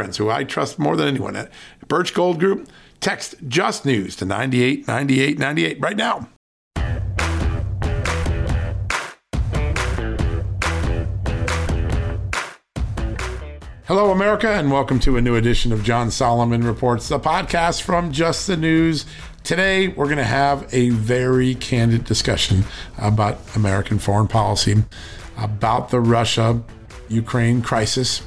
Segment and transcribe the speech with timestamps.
[0.00, 1.52] friends who I trust more than anyone at
[1.86, 2.70] Birch Gold Group.
[3.00, 6.26] Text Just News to 989898 right now.
[13.84, 18.10] Hello, America, and welcome to a new edition of John Solomon Reports, the podcast from
[18.10, 19.04] Just the News.
[19.44, 22.64] Today, we're going to have a very candid discussion
[22.96, 24.82] about American foreign policy,
[25.36, 26.62] about the Russia
[27.10, 28.22] Ukraine crisis,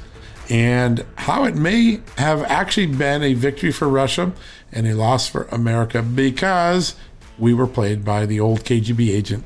[0.50, 4.32] and how it may have actually been a victory for Russia
[4.72, 6.94] and a loss for America because
[7.38, 9.44] we were played by the old KGB agent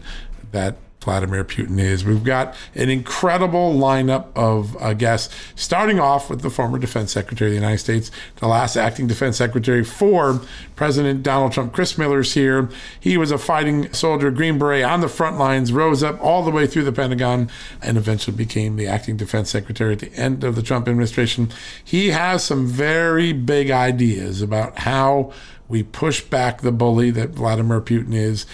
[0.52, 2.04] that Vladimir Putin is.
[2.04, 7.50] We've got an incredible lineup of uh, guests, starting off with the former Defense Secretary
[7.50, 10.40] of the United States, the last acting Defense Secretary for
[10.76, 11.72] President Donald Trump.
[11.72, 12.68] Chris Miller's here.
[12.98, 16.50] He was a fighting soldier, Green Beret on the front lines, rose up all the
[16.50, 17.48] way through the Pentagon,
[17.80, 21.50] and eventually became the acting Defense Secretary at the end of the Trump administration.
[21.82, 25.32] He has some very big ideas about how
[25.68, 28.46] we push back the bully that Vladimir Putin is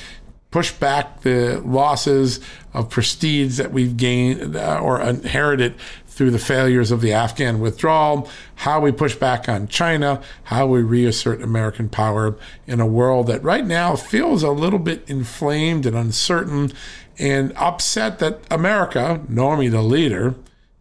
[0.54, 2.38] push back the losses
[2.74, 5.74] of prestige that we've gained uh, or inherited
[6.06, 10.80] through the failures of the Afghan withdrawal, how we push back on China, how we
[10.80, 12.36] reassert American power
[12.68, 16.70] in a world that right now feels a little bit inflamed and uncertain
[17.18, 20.36] and upset that America, normally the leader,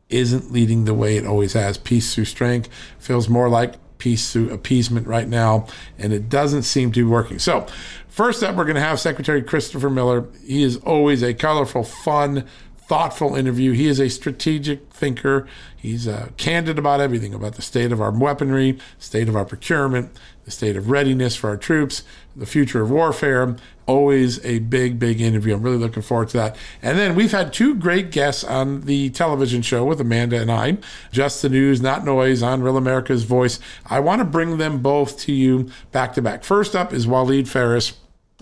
[0.07, 1.79] isn't leading the way it always has.
[1.79, 2.69] Peace through strength
[2.99, 3.73] feels more like
[4.03, 5.65] peace through appeasement right now,
[5.97, 7.39] and it doesn't seem to be working.
[7.39, 7.65] So,
[8.09, 10.27] First up, we're going to have Secretary Christopher Miller.
[10.45, 12.45] He is always a colorful, fun,
[12.77, 13.71] thoughtful interview.
[13.71, 15.47] He is a strategic thinker.
[15.75, 20.11] He's uh, candid about everything about the state of our weaponry, state of our procurement,
[20.45, 22.03] the state of readiness for our troops,
[22.35, 23.55] the future of warfare.
[23.85, 25.55] Always a big, big interview.
[25.55, 26.55] I'm really looking forward to that.
[26.81, 30.77] And then we've had two great guests on the television show with Amanda and I,
[31.11, 33.59] Just the News, Not Noise, on Real America's Voice.
[33.85, 36.43] I want to bring them both to you back to back.
[36.43, 37.93] First up is Walid Phares.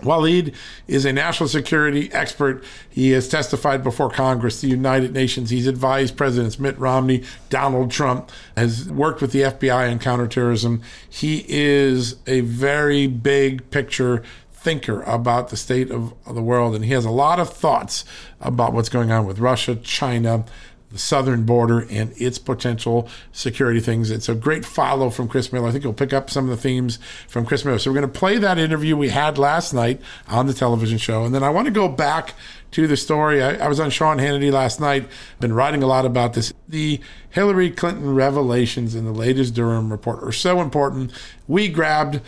[0.04, 0.54] Walid
[0.88, 2.64] is a national security expert.
[2.90, 5.50] He has testified before Congress, the United Nations.
[5.50, 10.82] He's advised Presidents Mitt Romney, Donald Trump, has worked with the FBI on counterterrorism.
[11.08, 14.22] He is a very big picture
[14.62, 18.04] thinker about the state of the world, and he has a lot of thoughts
[18.40, 20.44] about what's going on with Russia, China,
[20.92, 24.10] the southern border and its potential security things.
[24.10, 25.68] It's a great follow from Chris Miller.
[25.68, 27.78] I think you'll pick up some of the themes from Chris Miller.
[27.78, 31.24] So we're going to play that interview we had last night on the television show.
[31.24, 32.34] And then I want to go back
[32.72, 33.42] to the story.
[33.42, 35.08] I, I was on Sean Hannity last night,
[35.40, 36.52] been writing a lot about this.
[36.68, 41.12] The Hillary Clinton revelations in the latest Durham report are so important.
[41.48, 42.20] We grabbed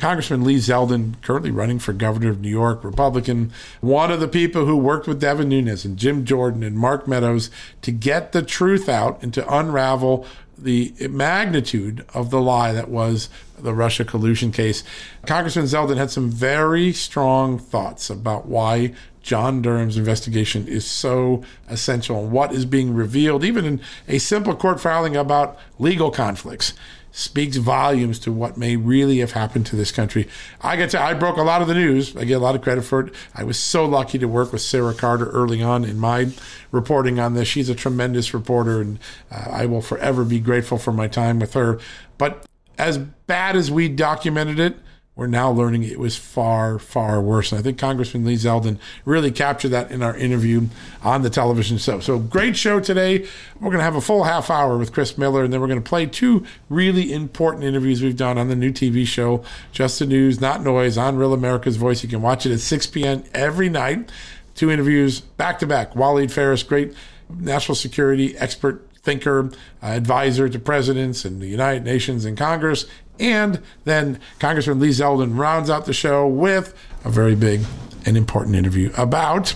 [0.00, 3.52] Congressman Lee Zeldin, currently running for governor of New York, Republican,
[3.82, 7.50] one of the people who worked with Devin Nunes and Jim Jordan and Mark Meadows
[7.82, 13.28] to get the truth out and to unravel the magnitude of the lie that was
[13.58, 14.82] the Russia collusion case.
[15.26, 22.22] Congressman Zeldin had some very strong thoughts about why John Durham's investigation is so essential
[22.22, 26.72] and what is being revealed, even in a simple court filing about legal conflicts
[27.12, 30.28] speaks volumes to what may really have happened to this country.
[30.60, 32.16] I get to I broke a lot of the news.
[32.16, 33.14] I get a lot of credit for it.
[33.34, 36.28] I was so lucky to work with Sarah Carter early on in my
[36.70, 37.48] reporting on this.
[37.48, 38.98] She's a tremendous reporter, and
[39.30, 41.78] uh, I will forever be grateful for my time with her.
[42.18, 42.46] But
[42.78, 44.78] as bad as we documented it,
[45.20, 47.52] we're now learning it was far, far worse.
[47.52, 50.68] And I think Congressman Lee Zeldin really captured that in our interview
[51.02, 52.00] on the television show.
[52.00, 53.26] So, great show today.
[53.56, 55.82] We're going to have a full half hour with Chris Miller, and then we're going
[55.82, 60.06] to play two really important interviews we've done on the new TV show, Just the
[60.06, 62.02] News, Not Noise, on Real America's Voice.
[62.02, 63.22] You can watch it at 6 p.m.
[63.34, 64.10] every night.
[64.54, 65.94] Two interviews back to back.
[65.94, 66.94] Walid Phares, great
[67.28, 69.50] national security expert thinker,
[69.82, 72.86] uh, advisor to presidents and the United Nations and Congress,
[73.20, 76.74] And then Congressman Lee Zeldin rounds out the show with
[77.04, 77.60] a very big
[78.06, 79.54] and important interview about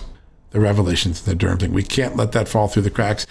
[0.51, 1.73] the revelations of the Durham thing.
[1.73, 3.25] We can't let that fall through the cracks.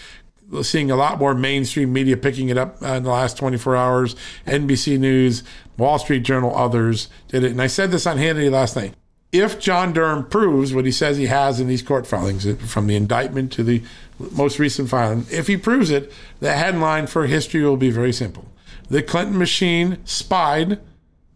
[0.51, 3.77] We're seeing a lot more mainstream media picking it up uh, in the last 24
[3.77, 4.17] hours.
[4.47, 5.45] NBC News,
[5.79, 7.53] Wall Street Journal, others did it.
[7.53, 8.95] And I said this on Hannity last night.
[9.33, 12.89] If John Durham proves what he says he has in these court filings, uh, from
[12.89, 13.83] the indictment to the
[14.19, 18.45] most recent filing, if he proves it, the headline for history will be very simple
[18.89, 20.81] the Clinton machine spied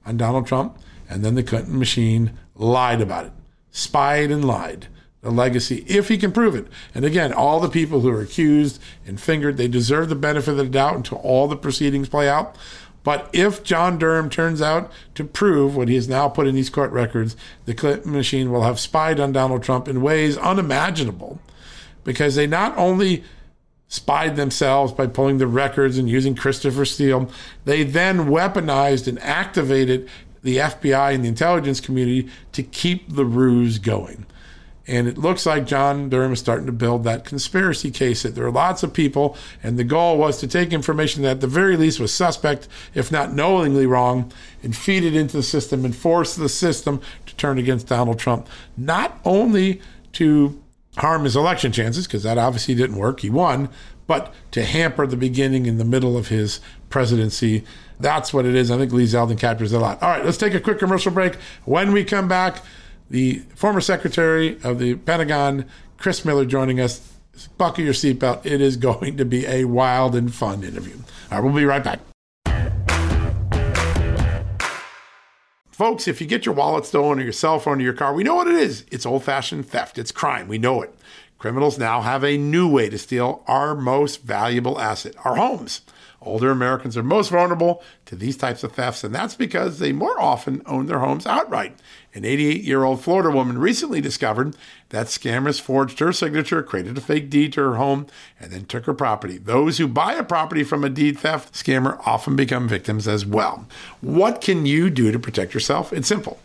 [0.04, 0.78] on Donald Trump,
[1.08, 3.32] and then the Clinton machine lied about it.
[3.70, 4.88] Spied and lied.
[5.20, 6.68] The legacy, if he can prove it.
[6.94, 10.56] And again, all the people who are accused and fingered, they deserve the benefit of
[10.58, 12.56] the doubt until all the proceedings play out.
[13.02, 16.70] But if John Durham turns out to prove what he has now put in these
[16.70, 21.40] court records, the Clinton machine will have spied on Donald Trump in ways unimaginable
[22.04, 23.24] because they not only
[23.88, 27.30] spied themselves by pulling the records and using Christopher Steele.
[27.64, 30.08] They then weaponized and activated
[30.42, 34.26] the FBI and the intelligence community to keep the ruse going.
[34.86, 38.46] And it looks like John Durham is starting to build that conspiracy case that there
[38.46, 41.76] are lots of people, and the goal was to take information that at the very
[41.76, 44.32] least was suspect, if not knowingly wrong,
[44.62, 48.48] and feed it into the system and force the system to turn against Donald Trump.
[48.78, 49.82] Not only
[50.12, 50.58] to
[50.98, 53.20] harm his election chances, because that obviously didn't work.
[53.20, 53.68] He won,
[54.06, 56.60] but to hamper the beginning and the middle of his
[56.90, 57.64] presidency.
[58.00, 58.70] That's what it is.
[58.70, 60.02] I think Lee Zeldin captures a lot.
[60.02, 61.34] All right, let's take a quick commercial break.
[61.64, 62.62] When we come back,
[63.10, 65.64] the former Secretary of the Pentagon,
[65.96, 67.14] Chris Miller, joining us.
[67.56, 68.44] Buckle your seatbelt.
[68.44, 70.96] It is going to be a wild and fun interview.
[71.30, 72.00] All right, we'll be right back.
[75.78, 78.24] Folks, if you get your wallet stolen or your cell phone or your car, we
[78.24, 78.84] know what it is.
[78.90, 80.48] It's old fashioned theft, it's crime.
[80.48, 80.92] We know it.
[81.38, 85.82] Criminals now have a new way to steal our most valuable asset, our homes.
[86.20, 90.20] Older Americans are most vulnerable to these types of thefts, and that's because they more
[90.20, 91.76] often own their homes outright.
[92.12, 94.56] An 88 year old Florida woman recently discovered
[94.90, 98.06] that scammers forged her signature, created a fake deed to her home,
[98.40, 99.38] and then took her property.
[99.38, 103.66] Those who buy a property from a deed theft scammer often become victims as well.
[104.00, 105.92] What can you do to protect yourself?
[105.92, 106.38] It's simple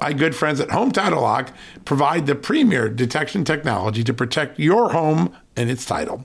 [0.00, 1.52] my good friends at Home Title Lock
[1.84, 6.24] provide the premier detection technology to protect your home and its title.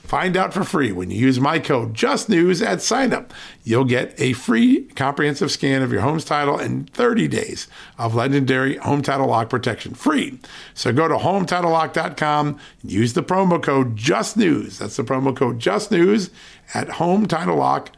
[0.11, 3.29] Find out for free when you use my code JustNews at signup.
[3.63, 8.75] You'll get a free comprehensive scan of your home's title and 30 days of legendary
[8.75, 10.37] Home Title Lock protection free.
[10.73, 14.79] So go to HomeTitleLock.com and use the promo code JustNews.
[14.79, 16.29] That's the promo code JustNews
[16.73, 17.95] at HomeTitleLock.com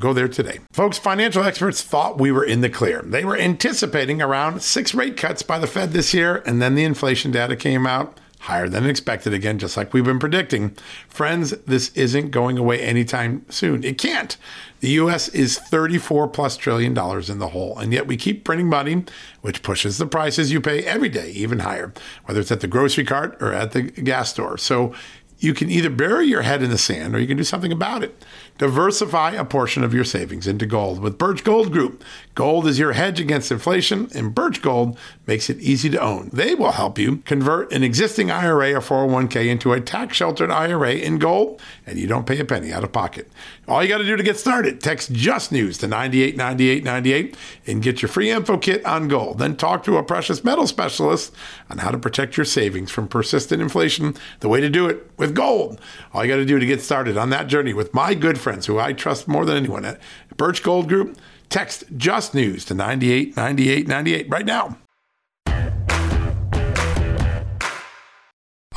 [0.00, 0.58] Go there today.
[0.72, 3.02] Folks, financial experts thought we were in the clear.
[3.02, 6.84] They were anticipating around six rate cuts by the Fed this year, and then the
[6.84, 10.76] inflation data came out higher than expected again, just like we've been predicting.
[11.08, 13.82] Friends, this isn't going away anytime soon.
[13.82, 14.36] It can't.
[14.80, 18.68] The US is 34 plus trillion dollars in the hole, and yet we keep printing
[18.68, 19.04] money,
[19.40, 21.92] which pushes the prices you pay every day even higher,
[22.26, 24.58] whether it's at the grocery cart or at the gas store.
[24.58, 24.94] So
[25.38, 28.02] you can either bury your head in the sand or you can do something about
[28.02, 28.24] it.
[28.58, 32.02] Diversify a portion of your savings into gold with Birch Gold Group.
[32.34, 36.30] Gold is your hedge against inflation, and Birch Gold makes it easy to own.
[36.32, 40.94] They will help you convert an existing IRA or 401k into a tax sheltered IRA
[40.94, 43.30] in gold, and you don't pay a penny out of pocket.
[43.68, 48.00] All you got to do to get started, text Just News to 989898 and get
[48.00, 49.38] your free info kit on gold.
[49.38, 51.34] Then talk to a precious metal specialist
[51.68, 54.14] on how to protect your savings from persistent inflation.
[54.40, 55.80] The way to do it with gold.
[56.12, 58.66] All you got to do to get started on that journey with my good friends
[58.66, 60.00] who I trust more than anyone at
[60.36, 61.16] Birch Gold Group,
[61.48, 64.78] text Just News to 989898 right now.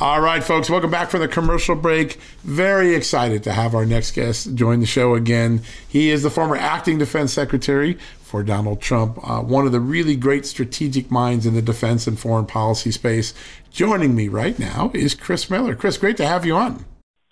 [0.02, 2.14] All right, folks, welcome back from the commercial break.
[2.42, 5.60] Very excited to have our next guest join the show again.
[5.86, 7.98] He is the former acting defense secretary
[8.30, 12.16] for Donald Trump, uh, one of the really great strategic minds in the defense and
[12.16, 13.34] foreign policy space.
[13.72, 15.74] Joining me right now is Chris Miller.
[15.74, 16.84] Chris, great to have you on.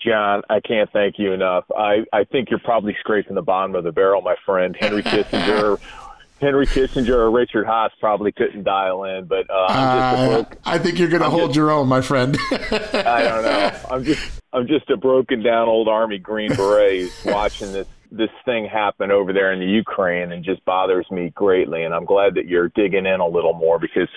[0.05, 1.65] John, I can't thank you enough.
[1.77, 4.77] I, I think you're probably scraping the bottom of the barrel, my friend.
[4.79, 5.79] Henry Kissinger,
[6.41, 10.79] Henry Kissinger or Richard Haass probably couldn't dial in, but uh, I'm just uh, I
[10.79, 12.37] think you're going to hold just, your own, my friend.
[12.51, 13.81] I don't know.
[13.91, 18.67] I'm just I'm just a broken down old Army Green Beret watching this this thing
[18.67, 21.85] happened over there in the Ukraine and just bothers me greatly.
[21.85, 24.09] And I'm glad that you're digging in a little more because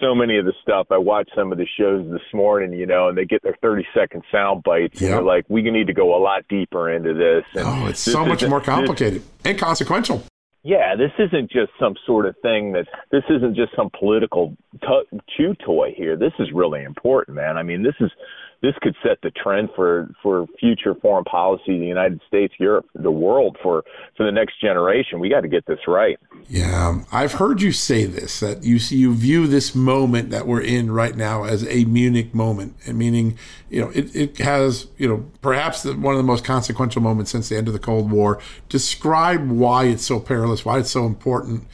[0.00, 0.86] so many of the stuff.
[0.90, 3.86] I watched some of the shows this morning, you know, and they get their 30
[3.94, 5.00] second sound bites.
[5.00, 5.02] Yep.
[5.02, 7.44] And they're like, we need to go a lot deeper into this.
[7.54, 10.24] And oh, it's so much more complicated this, and consequential.
[10.62, 15.20] Yeah, this isn't just some sort of thing that this isn't just some political t-
[15.36, 16.16] chew toy here.
[16.16, 17.56] This is really important, man.
[17.56, 18.10] I mean, this is
[18.62, 22.86] this could set the trend for for future foreign policy in the United States, Europe,
[22.94, 23.84] the world for
[24.16, 25.18] for the next generation.
[25.18, 26.18] We got to get this right.
[26.48, 30.60] Yeah, I've heard you say this that you see you view this moment that we're
[30.60, 33.38] in right now as a Munich moment, and meaning
[33.70, 37.30] you know it, it has you know perhaps the, one of the most consequential moments
[37.30, 38.40] since the end of the Cold War.
[38.68, 41.66] Describe why it's so perilous, why it's so important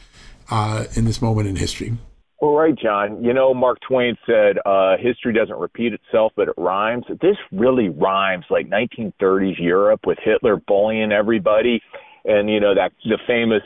[0.49, 1.97] uh, in this moment in history.
[2.39, 3.23] Well, right, John.
[3.23, 7.05] You know, Mark Twain said, uh, history doesn't repeat itself, but it rhymes.
[7.21, 11.81] This really rhymes like 1930s Europe with Hitler bullying everybody.
[12.25, 13.63] And, you know, that the famous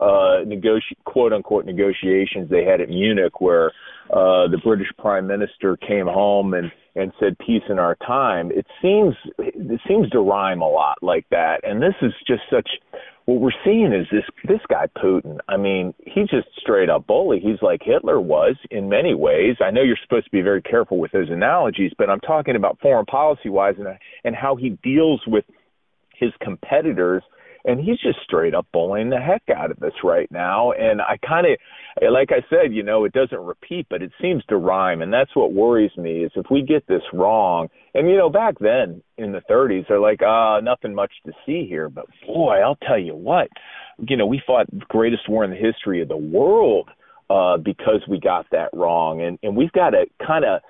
[0.00, 3.68] uh, negoti- quote unquote negotiations they had at Munich where
[4.10, 8.50] uh, the British Prime Minister came home and, and said peace in our time.
[8.50, 11.60] It seems, it seems to rhyme a lot like that.
[11.62, 12.68] And this is just such,
[13.30, 15.38] what we're seeing is this this guy Putin.
[15.48, 17.38] I mean, he's just straight up bully.
[17.38, 19.54] He's like Hitler was in many ways.
[19.64, 22.80] I know you're supposed to be very careful with those analogies, but I'm talking about
[22.80, 23.86] foreign policy wise and
[24.24, 25.44] and how he deals with
[26.12, 27.22] his competitors
[27.64, 30.72] and he's just straight up bullying the heck out of us right now.
[30.72, 34.44] And I kind of, like I said, you know, it doesn't repeat, but it seems
[34.48, 37.68] to rhyme, and that's what worries me is if we get this wrong.
[37.94, 41.32] And you know, back then in the 30s, they're like, ah, uh, nothing much to
[41.44, 41.88] see here.
[41.88, 43.48] But boy, I'll tell you what,
[43.98, 46.88] you know, we fought the greatest war in the history of the world
[47.28, 50.60] uh, because we got that wrong, and and we've got to kind of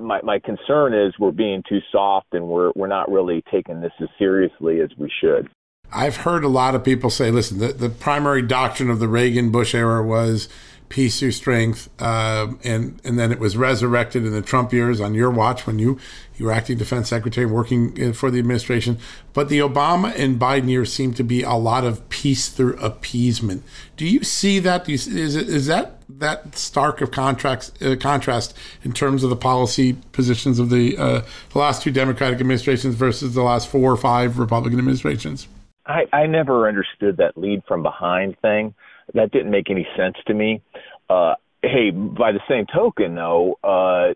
[0.00, 3.92] my my concern is we're being too soft and we're we're not really taking this
[4.00, 5.48] as seriously as we should.
[5.96, 9.50] I've heard a lot of people say, listen, the, the primary doctrine of the Reagan
[9.50, 10.48] Bush era was
[10.88, 15.14] peace through strength, uh, and and then it was resurrected in the Trump years on
[15.14, 15.98] your watch when you
[16.36, 18.98] you were acting defense secretary working for the administration.
[19.32, 23.64] But the Obama and Biden years seem to be a lot of peace through appeasement.
[23.96, 24.84] Do you see that?
[24.84, 29.36] Do you, is is that that stark of contracts, uh, contrast in terms of the
[29.36, 31.22] policy positions of the, uh,
[31.52, 35.48] the last two Democratic administrations versus the last four or five Republican administrations?
[35.86, 38.74] I, I never understood that lead from behind thing.
[39.14, 40.62] That didn't make any sense to me.
[41.08, 44.14] Uh, hey, by the same token, though, uh,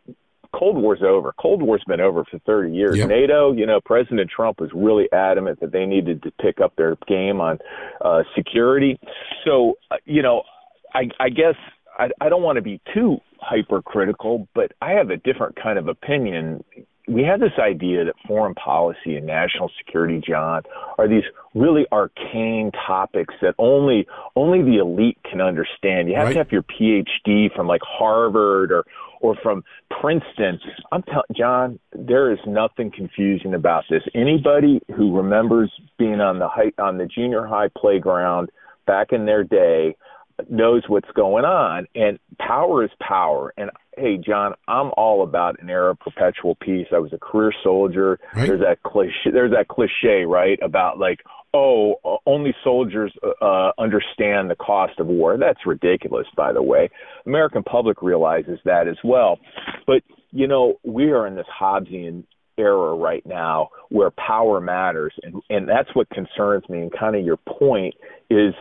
[0.52, 1.32] Cold War's over.
[1.40, 2.98] Cold War's been over for 30 years.
[2.98, 3.08] Yep.
[3.08, 6.96] NATO, you know, President Trump was really adamant that they needed to pick up their
[7.06, 7.58] game on
[8.04, 8.98] uh, security.
[9.44, 10.42] So, uh, you know,
[10.92, 11.54] I, I guess
[11.96, 15.86] I, I don't want to be too hypercritical, but I have a different kind of
[15.86, 16.64] opinion
[17.10, 20.62] we have this idea that foreign policy and national security, John,
[20.96, 21.24] are these
[21.54, 26.08] really arcane topics that only only the elite can understand.
[26.08, 26.32] You have right.
[26.34, 28.84] to have your PhD from like Harvard or
[29.20, 29.64] or from
[30.00, 30.60] Princeton.
[30.92, 34.02] I'm telling John, there is nothing confusing about this.
[34.14, 38.50] Anybody who remembers being on the high, on the junior high playground
[38.86, 39.96] back in their day
[40.48, 45.70] knows what's going on and power is power and hey john i'm all about an
[45.70, 46.86] era of perpetual peace.
[46.92, 48.18] I was a career soldier.
[48.34, 48.48] Right.
[48.48, 51.20] there's that cliche there's that cliche right about like
[51.52, 55.36] oh only soldiers uh, understand the cost of war.
[55.36, 56.90] That's ridiculous by the way.
[57.26, 59.38] American public realizes that as well.
[59.86, 62.24] But you know we are in this hobbesian
[62.60, 65.12] era right now where power matters.
[65.22, 66.80] And and that's what concerns me.
[66.80, 67.94] And kind of your point
[68.28, 68.54] is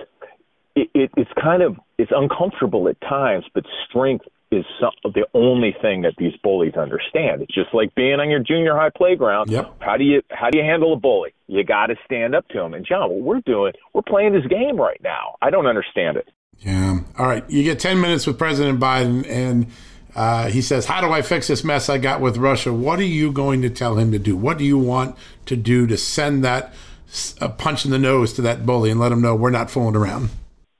[0.75, 5.75] it, it, it's kind of it's uncomfortable at times, but strength is some, the only
[5.81, 7.41] thing that these bullies understand.
[7.41, 9.49] It's just like being on your junior high playground.
[9.51, 9.75] Yep.
[9.79, 11.33] How do you how do you handle a bully?
[11.47, 12.73] You got to stand up to him.
[12.73, 15.35] And John, what we're doing, we're playing this game right now.
[15.41, 16.29] I don't understand it.
[16.59, 16.99] Yeah.
[17.17, 17.47] All right.
[17.49, 19.67] You get ten minutes with President Biden, and
[20.15, 23.03] uh, he says, "How do I fix this mess I got with Russia?" What are
[23.03, 24.35] you going to tell him to do?
[24.35, 25.15] What do you want
[25.45, 26.73] to do to send that
[27.39, 29.95] a punch in the nose to that bully and let him know we're not fooling
[29.95, 30.29] around?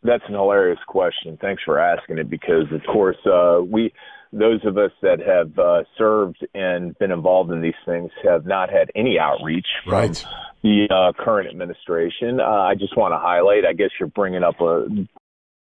[0.03, 1.37] That's an hilarious question.
[1.41, 3.93] Thanks for asking it because, of course, uh, we,
[4.31, 8.69] those of us that have uh, served and been involved in these things, have not
[8.69, 10.25] had any outreach from right.
[10.63, 12.39] the uh, current administration.
[12.39, 13.65] Uh, I just want to highlight.
[13.65, 14.87] I guess you're bringing up a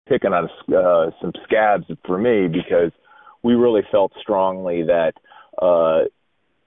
[0.07, 2.91] picking on uh, some scabs for me because
[3.43, 5.13] we really felt strongly that
[5.61, 6.05] uh,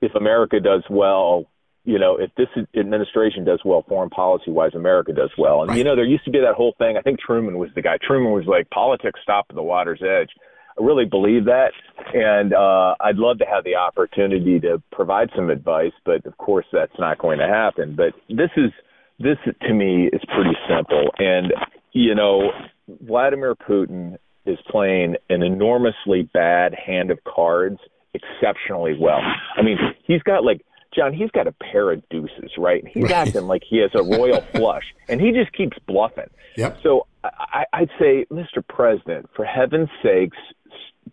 [0.01, 1.47] if America does well,
[1.85, 5.61] you know, if this administration does well, foreign policy wise, America does well.
[5.61, 5.79] And, right.
[5.79, 6.97] you know, there used to be that whole thing.
[6.97, 7.99] I think Truman was the guy.
[8.03, 10.31] Truman was like, politics stop at the water's edge.
[10.79, 11.73] I really believe that.
[12.15, 16.67] And uh, I'd love to have the opportunity to provide some advice, but of course,
[16.73, 17.95] that's not going to happen.
[17.95, 18.73] But this is
[19.19, 21.11] this to me is pretty simple.
[21.19, 21.53] And,
[21.93, 22.51] you know,
[22.89, 27.79] Vladimir Putin is playing an enormously bad hand of cards
[28.15, 29.21] exceptionally well.
[29.57, 30.63] I mean, he's got like
[30.95, 32.85] John, he's got a pair of deuces, right?
[32.87, 33.13] He's right.
[33.13, 36.31] acting like he has a royal flush, and he just keeps bluffing.
[36.57, 36.79] Yep.
[36.83, 38.67] So I, I'd say, Mr.
[38.67, 40.37] President, for heaven's sakes,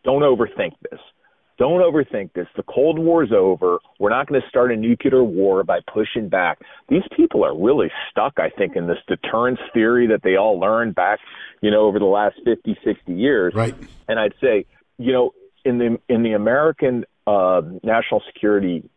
[0.03, 1.00] don't overthink this.
[1.57, 2.47] Don't overthink this.
[2.55, 3.77] The Cold War's over.
[4.00, 6.59] We're not going to start a nuclear war by pushing back.
[6.89, 10.95] These people are really stuck, I think, in this deterrence theory that they all learned
[10.95, 11.19] back,
[11.61, 13.53] you know, over the last 50, 60 years.
[13.53, 13.75] Right.
[14.07, 14.65] And I'd say,
[14.97, 15.33] you know,
[15.63, 18.89] in the in the American uh, national security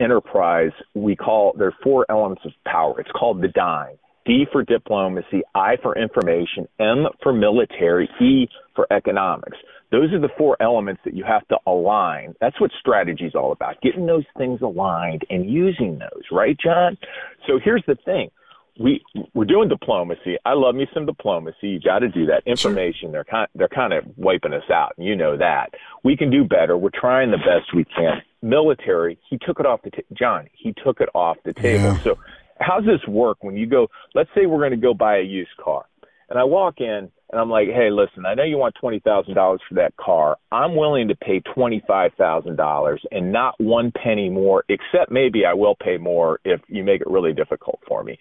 [0.00, 3.00] enterprise, we call there are four elements of power.
[3.00, 3.96] It's called the dime.
[4.26, 9.56] D for diplomacy, I for information, M for military, E for economics.
[9.90, 12.34] Those are the four elements that you have to align.
[12.40, 16.98] That's what strategy is all about, getting those things aligned and using those, right, John?
[17.46, 18.30] So here's the thing.
[18.78, 19.02] We
[19.34, 20.36] we're doing diplomacy.
[20.44, 21.68] I love me some diplomacy.
[21.68, 22.42] You got to do that.
[22.46, 23.12] Information.
[23.12, 24.92] They're kind they're kind of wiping us out.
[24.96, 25.70] And you know that.
[26.04, 26.76] We can do better.
[26.76, 28.22] We're trying the best we can.
[28.40, 29.18] Military.
[29.28, 30.46] He took it off the t- John.
[30.52, 31.84] He took it off the table.
[31.84, 32.02] Yeah.
[32.02, 32.18] So
[32.60, 33.88] how's this work when you go?
[34.14, 35.84] Let's say we're going to go buy a used car,
[36.30, 39.34] and I walk in and I'm like, hey, listen, I know you want twenty thousand
[39.34, 40.36] dollars for that car.
[40.50, 45.44] I'm willing to pay twenty five thousand dollars and not one penny more, except maybe
[45.44, 48.18] I will pay more if you make it really difficult for me.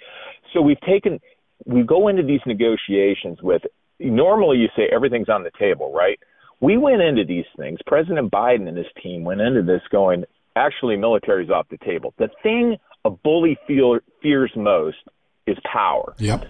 [0.53, 1.19] So we've taken
[1.65, 3.61] we go into these negotiations with
[3.99, 6.19] normally you say everything's on the table, right?
[6.59, 7.79] We went into these things.
[7.85, 10.23] President Biden and his team went into this going,
[10.55, 12.13] actually, military's off the table.
[12.17, 14.97] The thing a bully feel, fears most
[15.45, 16.15] is power.
[16.17, 16.45] Yep.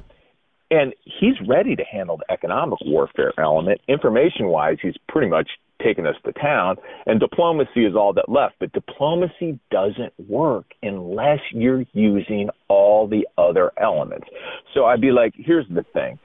[0.69, 3.81] And he's ready to handle the economic warfare element.
[3.87, 5.49] Information wise, he's pretty much
[5.81, 6.75] taken us to town.
[7.05, 8.55] And diplomacy is all that left.
[8.59, 14.27] But diplomacy doesn't work unless you're using all the other elements.
[14.73, 16.19] So I'd be like, here's the thing.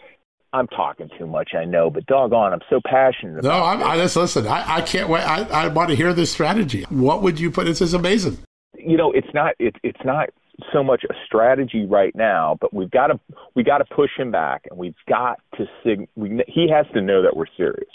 [0.55, 3.43] I'm talking too much, I know, but doggone, I'm so passionate.
[3.43, 4.47] No, I'm, I just listen.
[4.47, 5.23] I, I can't wait.
[5.23, 6.83] I, I want to hear this strategy.
[6.91, 7.65] What would you put?
[7.65, 8.37] This is amazing
[8.85, 10.31] you know, it's not it, it's not
[10.73, 13.21] so much a strategy right now, but we've got to
[13.55, 16.09] we got to push him back, and we've got to sig.
[16.17, 17.91] We, he has to know that we're serious.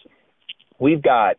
[0.79, 1.37] We've got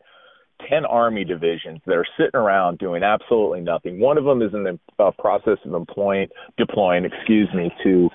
[0.68, 4.00] ten army divisions that are sitting around doing absolutely nothing.
[4.00, 8.10] One of them is in the uh, process of employing deploying, excuse me, to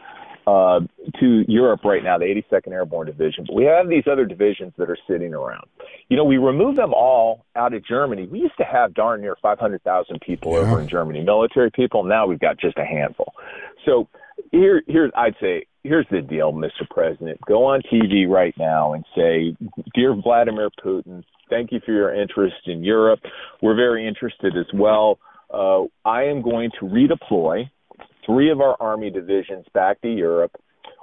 [0.45, 0.81] uh,
[1.19, 3.45] to Europe right now, the 82nd Airborne Division.
[3.47, 5.65] But we have these other divisions that are sitting around.
[6.09, 8.27] You know, we removed them all out of Germany.
[8.27, 10.59] We used to have darn near 500,000 people yeah.
[10.59, 12.03] over in Germany, military people.
[12.03, 13.33] Now we've got just a handful.
[13.85, 14.07] So
[14.51, 16.89] here, here, I'd say, here's the deal, Mr.
[16.89, 17.39] President.
[17.47, 19.55] Go on TV right now and say,
[19.93, 23.19] "Dear Vladimir Putin, thank you for your interest in Europe.
[23.61, 25.19] We're very interested as well.
[25.53, 27.69] Uh, I am going to redeploy."
[28.25, 30.51] Three of our Army divisions back to Europe.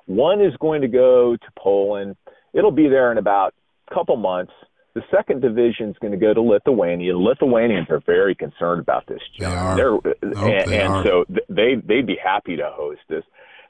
[0.06, 2.16] One is going to go to Poland.
[2.52, 3.54] It'll be there in about
[3.90, 4.52] a couple months.
[4.94, 7.12] The second division is going to go to Lithuania.
[7.12, 9.50] The Lithuanians are very concerned about this, John.
[9.50, 9.76] They are.
[9.76, 11.04] They're, oh, and, they and are.
[11.04, 13.22] so they they'd be happy to host this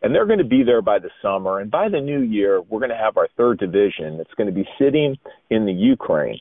[0.02, 1.60] and they're going to be there by the summer.
[1.60, 4.52] And by the new year, we're going to have our third division that's going to
[4.52, 5.16] be sitting
[5.50, 6.38] in the Ukraine.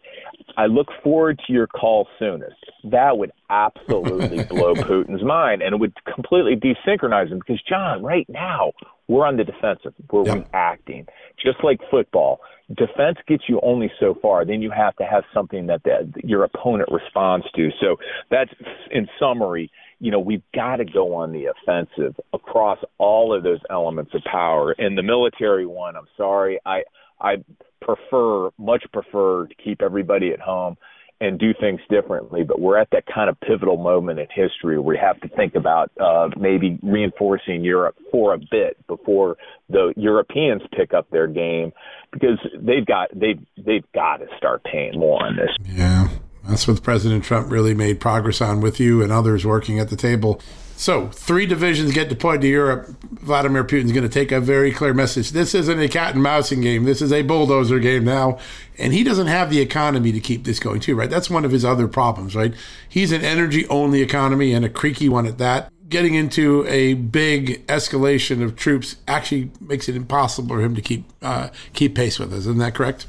[0.57, 2.55] I look forward to your call soonest.
[2.85, 8.27] That would absolutely blow Putin's mind, and it would completely desynchronize him because, John, right
[8.29, 8.71] now,
[9.07, 9.93] we're on the defensive.
[10.11, 11.07] We're reacting.
[11.43, 14.45] Just like football, defense gets you only so far.
[14.45, 17.69] Then you have to have something that the, your opponent responds to.
[17.81, 17.97] So
[18.29, 18.51] that's,
[18.91, 23.59] in summary, you know, we've got to go on the offensive across all of those
[23.69, 24.73] elements of power.
[24.77, 26.83] And the military one, I'm sorry, I
[27.19, 27.43] I
[27.81, 30.77] prefer much prefer to keep everybody at home
[31.21, 32.43] and do things differently.
[32.43, 35.55] But we're at that kind of pivotal moment in history where we have to think
[35.55, 39.37] about uh, maybe reinforcing Europe for a bit before
[39.69, 41.73] the Europeans pick up their game
[42.11, 45.49] because they've got they've they've got to start paying more on this.
[45.65, 46.07] Yeah.
[46.47, 49.95] That's what President Trump really made progress on with you and others working at the
[49.95, 50.41] table.
[50.79, 52.87] So, three divisions get deployed to Europe.
[53.11, 55.31] Vladimir Putin's going to take a very clear message.
[55.31, 56.85] This isn't a cat and mousing game.
[56.85, 58.39] This is a bulldozer game now.
[58.77, 61.09] And he doesn't have the economy to keep this going, too, right?
[61.09, 62.53] That's one of his other problems, right?
[62.87, 65.69] He's an energy only economy and a creaky one at that.
[65.89, 71.03] Getting into a big escalation of troops actually makes it impossible for him to keep
[71.21, 72.39] uh, keep pace with us.
[72.39, 73.05] Isn't that correct?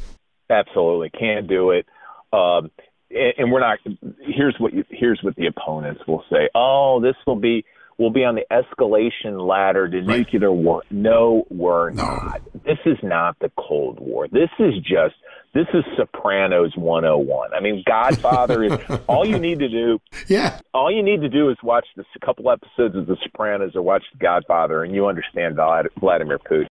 [0.50, 1.10] Absolutely.
[1.10, 1.86] Can't do it.
[2.32, 2.72] Um,
[3.10, 3.78] and we're not.
[4.20, 6.48] Here's what you, here's what the opponents will say.
[6.54, 7.64] Oh, this will be
[7.98, 10.18] we'll be on the escalation ladder to right.
[10.18, 10.82] nuclear war.
[10.90, 12.02] No, we're no.
[12.02, 12.40] not.
[12.64, 14.28] This is not the Cold War.
[14.28, 15.14] This is just
[15.52, 17.52] this is Sopranos 101.
[17.52, 18.72] I mean, Godfather is
[19.08, 20.00] all you need to do.
[20.28, 20.60] Yeah.
[20.72, 23.82] All you need to do is watch this a couple episodes of The Sopranos or
[23.82, 26.66] watch Godfather, and you understand Vladimir Putin.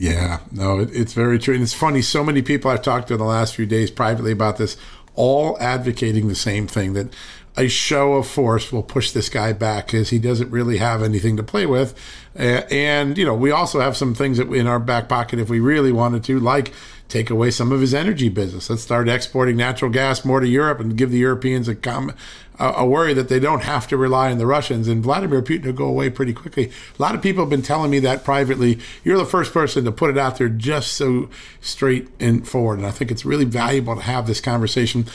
[0.00, 1.54] Yeah, no, it, it's very true.
[1.54, 4.30] And it's funny, so many people I've talked to in the last few days privately
[4.30, 4.76] about this,
[5.18, 7.12] all advocating the same thing that
[7.56, 11.36] a show of force will push this guy back because he doesn't really have anything
[11.36, 11.92] to play with.
[12.36, 15.58] And, you know, we also have some things that in our back pocket if we
[15.58, 16.72] really wanted to, like
[17.08, 18.68] take away some of his energy business.
[18.68, 22.12] Let's start exporting natural gas more to Europe and give the Europeans a, com-
[22.58, 24.88] a worry that they don't have to rely on the Russians.
[24.88, 26.70] And Vladimir Putin will go away pretty quickly.
[26.98, 28.78] A lot of people have been telling me that privately.
[29.04, 32.78] You're the first person to put it out there just so straight and forward.
[32.78, 35.06] And I think it's really valuable to have this conversation.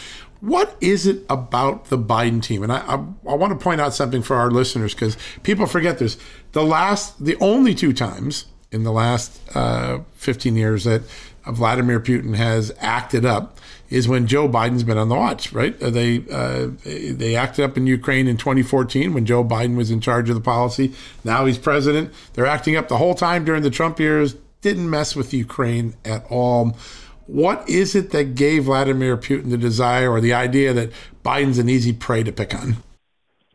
[0.41, 2.63] What is it about the Biden team?
[2.63, 5.99] And I, I, I want to point out something for our listeners because people forget
[5.99, 6.17] this.
[6.53, 11.03] The last, the only two times in the last uh, 15 years that
[11.47, 15.77] Vladimir Putin has acted up is when Joe Biden's been on the watch, right?
[15.79, 20.29] They uh, they acted up in Ukraine in 2014 when Joe Biden was in charge
[20.29, 20.93] of the policy.
[21.23, 22.13] Now he's president.
[22.33, 24.35] They're acting up the whole time during the Trump years.
[24.61, 26.77] Didn't mess with Ukraine at all.
[27.27, 30.91] What is it that gave Vladimir Putin the desire or the idea that
[31.23, 32.77] Biden's an easy prey to pick on?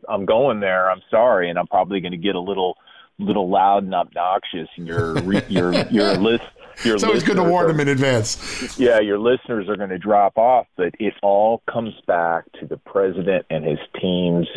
[0.07, 0.89] I'm going there.
[0.89, 2.77] I'm sorry, and I'm probably going to get a little
[3.19, 4.69] little loud and obnoxious.
[4.77, 6.45] And your your your list
[6.83, 8.77] your it's good to warn them in advance.
[8.79, 12.77] Yeah, your listeners are going to drop off, but it all comes back to the
[12.77, 14.47] president and his team's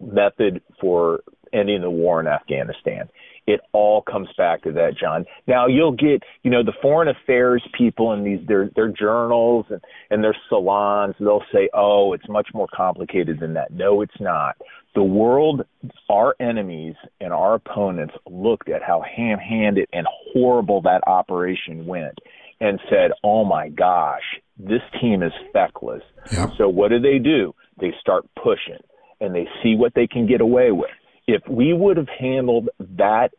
[0.00, 1.20] method for
[1.52, 3.08] ending the war in Afghanistan.
[3.46, 5.24] It all comes back to that, John.
[5.46, 9.80] Now you'll get, you know, the foreign affairs people in these their their journals and,
[10.10, 13.72] and their salons, they'll say, Oh, it's much more complicated than that.
[13.72, 14.56] No, it's not
[14.96, 15.62] the world,
[16.08, 22.18] our enemies and our opponents looked at how ham handed and horrible that operation went
[22.60, 24.22] and said, oh my gosh,
[24.58, 26.02] this team is feckless.
[26.32, 26.50] Yep.
[26.58, 27.54] So what do they do?
[27.80, 28.82] They start pushing
[29.20, 30.90] and they see what they can get away with.
[31.26, 33.30] If we would have handled that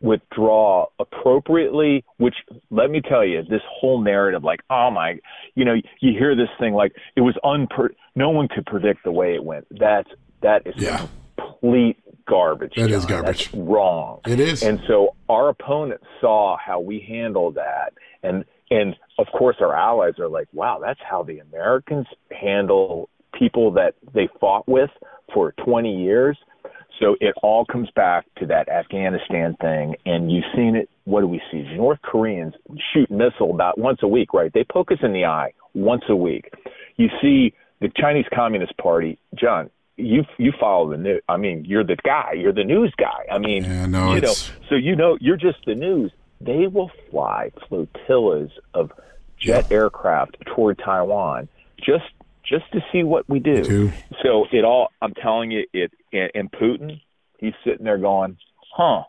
[0.00, 2.34] withdraw appropriately, which
[2.70, 5.18] let me tell you, this whole narrative, like, oh my,
[5.54, 9.12] you know, you hear this thing like it was unper, no one could predict the
[9.12, 9.66] way it went.
[9.70, 10.08] That's
[10.42, 11.06] that is yeah.
[11.38, 12.74] complete garbage.
[12.76, 12.98] That John.
[12.98, 13.50] is garbage.
[13.50, 14.20] That's wrong.
[14.26, 14.62] It is.
[14.62, 20.18] And so our opponents saw how we handled that, and and of course our allies
[20.18, 23.08] are like, wow, that's how the Americans handle
[23.38, 24.90] people that they fought with
[25.32, 26.38] for 20 years.
[27.00, 30.88] So it all comes back to that Afghanistan thing, and you've seen it.
[31.04, 31.62] What do we see?
[31.76, 32.54] North Koreans
[32.92, 34.52] shoot missile about once a week, right?
[34.54, 36.50] They poke us in the eye once a week.
[36.96, 41.22] You see the Chinese Communist Party, John you you follow the news.
[41.28, 42.32] I mean, you're the guy.
[42.36, 43.26] You're the news guy.
[43.30, 44.34] I mean, yeah, no, you know,
[44.68, 46.12] so you know you're just the news.
[46.40, 48.92] They will fly flotillas of
[49.38, 49.76] jet yeah.
[49.76, 52.04] aircraft toward Taiwan just
[52.44, 53.92] just to see what we do.
[54.22, 54.88] So it all.
[55.00, 57.00] I'm telling you, it and Putin,
[57.38, 58.36] he's sitting there going,
[58.72, 59.04] "Huh?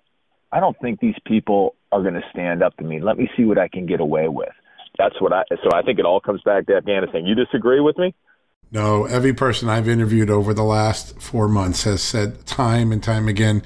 [0.51, 2.99] I don't think these people are going to stand up to me.
[3.01, 4.53] Let me see what I can get away with."
[4.97, 5.43] That's what I.
[5.49, 7.25] So I think it all comes back to Afghanistan.
[7.25, 8.13] You disagree with me?
[8.71, 13.27] No, every person I've interviewed over the last four months has said time and time
[13.27, 13.63] again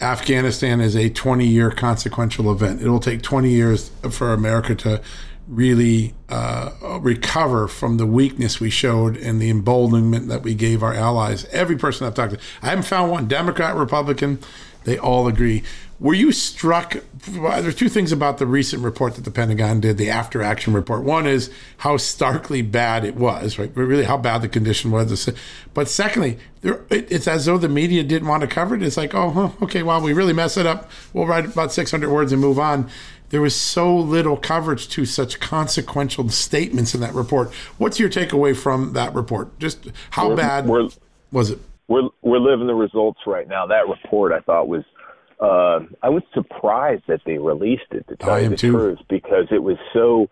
[0.00, 2.80] Afghanistan is a 20 year consequential event.
[2.80, 5.02] It will take 20 years for America to
[5.46, 10.94] really uh, recover from the weakness we showed and the emboldenment that we gave our
[10.94, 11.44] allies.
[11.46, 14.38] Every person I've talked to, I haven't found one Democrat, Republican,
[14.84, 15.62] they all agree.
[16.00, 16.96] Were you struck?
[17.28, 21.04] There's two things about the recent report that the Pentagon did, the after action report.
[21.04, 23.70] One is how starkly bad it was, right?
[23.74, 25.28] Really, how bad the condition was.
[25.74, 28.82] But secondly, there, it's as though the media didn't want to cover it.
[28.82, 30.90] It's like, oh, huh, okay, well, we really mess it up.
[31.12, 32.88] We'll write about 600 words and move on.
[33.28, 37.52] There was so little coverage to such consequential statements in that report.
[37.76, 39.58] What's your takeaway from that report?
[39.58, 40.88] Just how we're, bad we're,
[41.30, 41.58] was it?
[41.88, 43.66] We're we're living the results right now.
[43.66, 44.82] That report I thought was
[45.40, 48.72] uh, I was surprised that they released it to tell you the too.
[48.72, 50.28] truth because it was so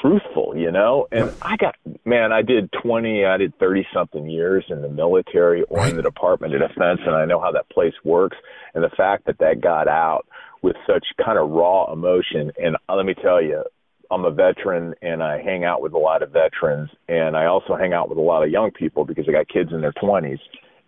[0.00, 1.06] truthful, you know.
[1.12, 5.64] And I got man, I did twenty, I did thirty something years in the military
[5.64, 5.90] or right.
[5.90, 8.36] in the Department of Defense, and I know how that place works.
[8.74, 10.26] And the fact that that got out
[10.62, 13.62] with such kind of raw emotion, and uh, let me tell you,
[14.10, 17.76] I'm a veteran and I hang out with a lot of veterans, and I also
[17.76, 20.38] hang out with a lot of young people because I got kids in their 20s,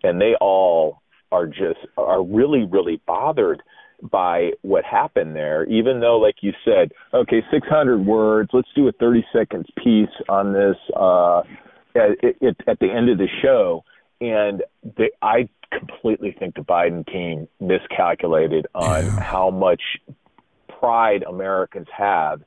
[0.03, 1.01] and they all
[1.35, 3.61] are just are really really bothered
[4.01, 8.91] by what happened there even though like you said okay 600 words let's do a
[8.93, 11.39] 30 seconds piece on this uh
[11.95, 13.83] at, at, at the end of the show
[14.21, 14.63] and
[14.97, 19.19] they, I completely think the Biden team miscalculated on yeah.
[19.19, 19.81] how much
[20.79, 22.41] pride Americans have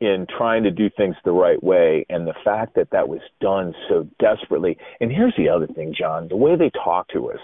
[0.00, 3.72] in trying to do things the right way and the fact that that was done
[3.88, 7.38] so desperately and here's the other thing john the way they talk to us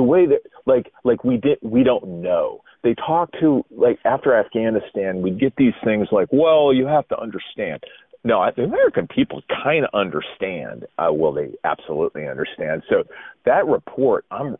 [0.00, 4.34] the way that like like we did we don't know they talk to like after
[4.34, 7.82] afghanistan we get these things like well you have to understand
[8.24, 13.04] no the american people kind of understand uh, well they absolutely understand so
[13.44, 14.56] that report i'm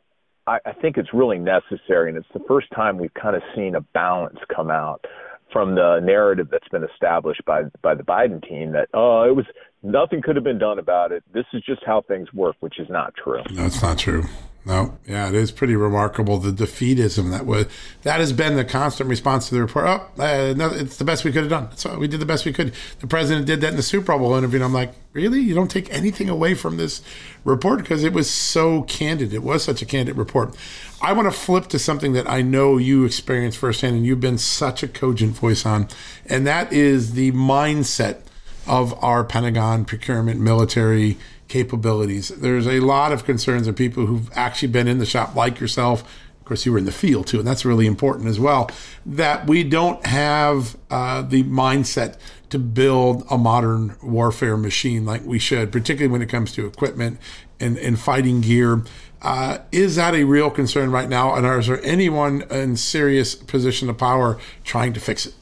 [0.46, 3.74] I, I think it's really necessary and it's the first time we've kind of seen
[3.76, 5.06] a balance come out
[5.54, 9.46] from the narrative that's been established by by the Biden team that oh it was
[9.82, 11.24] nothing could have been done about it.
[11.32, 13.42] This is just how things work, which is not true.
[13.50, 14.24] That's not true.
[14.66, 17.66] No, yeah, it is pretty remarkable the defeatism that was
[18.02, 19.86] that has been the constant response to the report.
[19.86, 21.74] Oh, uh, no, it's the best we could have done.
[21.76, 22.74] So we did the best we could.
[22.98, 24.58] The president did that in the Super Bowl interview.
[24.58, 25.40] And I'm like, really?
[25.40, 27.00] You don't take anything away from this
[27.42, 29.32] report because it was so candid.
[29.32, 30.54] It was such a candid report.
[31.00, 34.36] I want to flip to something that I know you experienced firsthand, and you've been
[34.36, 35.88] such a cogent voice on,
[36.26, 38.18] and that is the mindset
[38.66, 41.16] of our Pentagon procurement military
[41.50, 42.28] capabilities.
[42.28, 46.02] There's a lot of concerns of people who've actually been in the shop, like yourself.
[46.38, 48.70] Of course, you were in the field too, and that's really important as well.
[49.04, 52.16] That we don't have uh, the mindset
[52.48, 57.20] to build a modern warfare machine like we should, particularly when it comes to equipment
[57.60, 58.82] and, and fighting gear.
[59.22, 61.34] Uh, is that a real concern right now?
[61.34, 65.34] And is there anyone in serious position of power trying to fix it?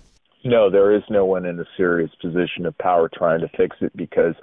[0.45, 3.97] No, there is no one in a serious position of power trying to fix it
[3.97, 4.35] because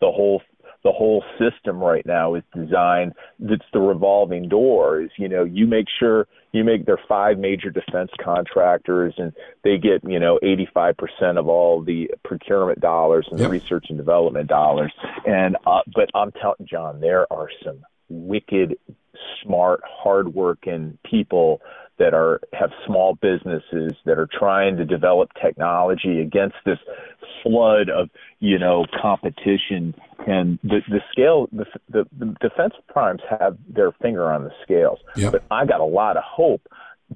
[0.00, 0.42] the whole
[0.84, 5.86] the whole system right now is designed it's the revolving doors you know you make
[5.98, 9.32] sure you make their five major defense contractors and
[9.64, 13.48] they get you know 85% of all the procurement dollars and yep.
[13.48, 14.92] the research and development dollars
[15.26, 18.76] and uh, but I'm telling John there are some wicked
[19.42, 21.60] smart hardworking people
[21.98, 26.78] that are have small businesses that are trying to develop technology against this
[27.42, 29.94] flood of you know competition.
[30.26, 34.98] And the the scale the the, the defense primes have their finger on the scales.
[35.16, 35.32] Yep.
[35.32, 36.62] but i got a lot of hope.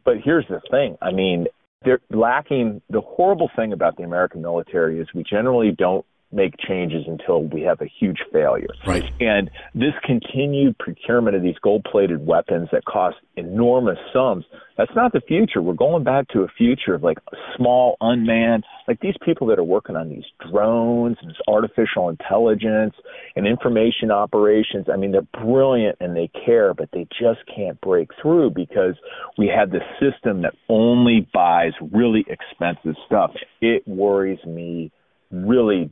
[0.04, 0.96] But here's the thing.
[1.02, 1.46] I mean
[1.84, 7.04] they're lacking the horrible thing about the american military is we generally don't make changes
[7.06, 8.68] until we have a huge failure.
[8.86, 9.04] Right.
[9.18, 14.44] And this continued procurement of these gold plated weapons that cost enormous sums,
[14.76, 15.62] that's not the future.
[15.62, 17.18] We're going back to a future of like
[17.56, 22.94] small, unmanned, like these people that are working on these drones and this artificial intelligence
[23.34, 24.86] and information operations.
[24.92, 28.94] I mean, they're brilliant and they care, but they just can't break through because
[29.38, 33.32] we have this system that only buys really expensive stuff.
[33.62, 34.92] It worries me
[35.30, 35.90] really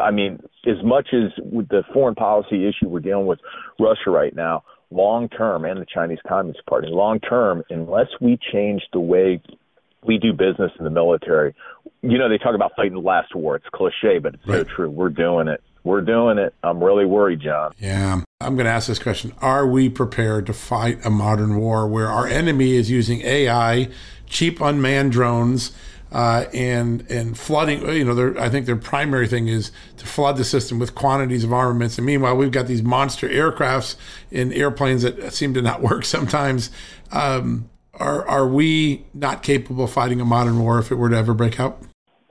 [0.00, 3.40] I mean, as much as with the foreign policy issue we're dealing with
[3.78, 8.82] Russia right now, long term, and the Chinese Communist Party, long term, unless we change
[8.92, 9.40] the way
[10.06, 11.54] we do business in the military,
[12.02, 13.56] you know, they talk about fighting the last war.
[13.56, 14.66] It's cliche, but it's right.
[14.66, 14.90] so true.
[14.90, 15.62] We're doing it.
[15.82, 16.54] We're doing it.
[16.62, 17.72] I'm really worried, John.
[17.78, 18.22] Yeah.
[18.40, 22.08] I'm going to ask this question Are we prepared to fight a modern war where
[22.08, 23.88] our enemy is using AI,
[24.26, 25.72] cheap unmanned drones?
[26.14, 27.86] Uh, and and flooding.
[27.88, 31.52] You know, I think their primary thing is to flood the system with quantities of
[31.52, 31.98] armaments.
[31.98, 33.96] And meanwhile, we've got these monster aircrafts
[34.30, 36.70] and airplanes that seem to not work sometimes.
[37.10, 41.16] Um, are are we not capable of fighting a modern war if it were to
[41.16, 41.82] ever break out?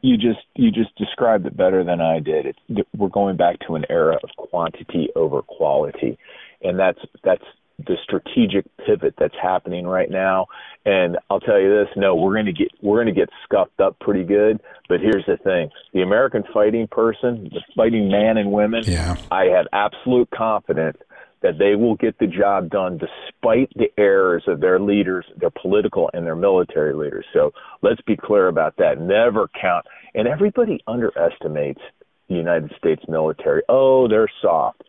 [0.02, 2.46] You just you just described it better than I did.
[2.46, 6.18] It's, we're going back to an era of quantity over quality,
[6.62, 7.44] and that's that's
[7.80, 10.48] the strategic pivot that's happening right now.
[10.86, 13.80] And I'll tell you this: no, we're going to get we're going to get scuffed
[13.80, 14.62] up pretty good.
[14.90, 19.16] But here's the thing: the American fighting person, the fighting man and women, yeah.
[19.32, 20.98] I have absolute confidence
[21.42, 26.10] that they will get the job done despite the errors of their leaders, their political
[26.14, 27.26] and their military leaders.
[27.34, 29.00] So let's be clear about that.
[29.00, 29.86] Never count.
[30.16, 31.82] And everybody underestimates
[32.30, 33.62] the United States military.
[33.68, 34.84] Oh, they're soft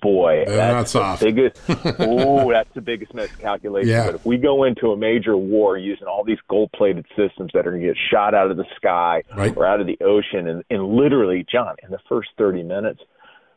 [0.00, 1.60] boy, that's, that's the biggest.
[2.00, 3.88] oh, that's the biggest miscalculation.
[3.88, 4.06] Yeah.
[4.06, 7.70] But if we go into a major war using all these gold-plated systems that are
[7.70, 9.56] going to get shot out of the sky right.
[9.56, 13.00] or out of the ocean, and, and literally, John, in the first thirty minutes,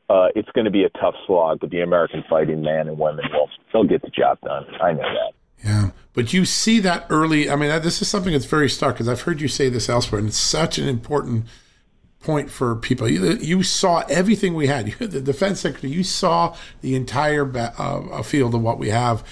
[0.09, 1.59] uh, it's going to be a tough slog.
[1.59, 4.65] But the American fighting man and women will they'll get the job done.
[4.81, 5.33] I know that.
[5.63, 7.49] Yeah, but you see that early.
[7.49, 10.19] I mean, this is something that's very stark because I've heard you say this elsewhere,
[10.19, 11.45] and it's such an important
[12.25, 13.07] point for people.
[13.07, 14.85] You, you saw everything we had.
[14.99, 19.23] You, the defense secretary, you saw the entire ba- uh, field of what we have.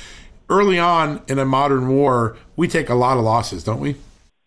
[0.49, 3.95] Early on in a modern war, we take a lot of losses, don't we?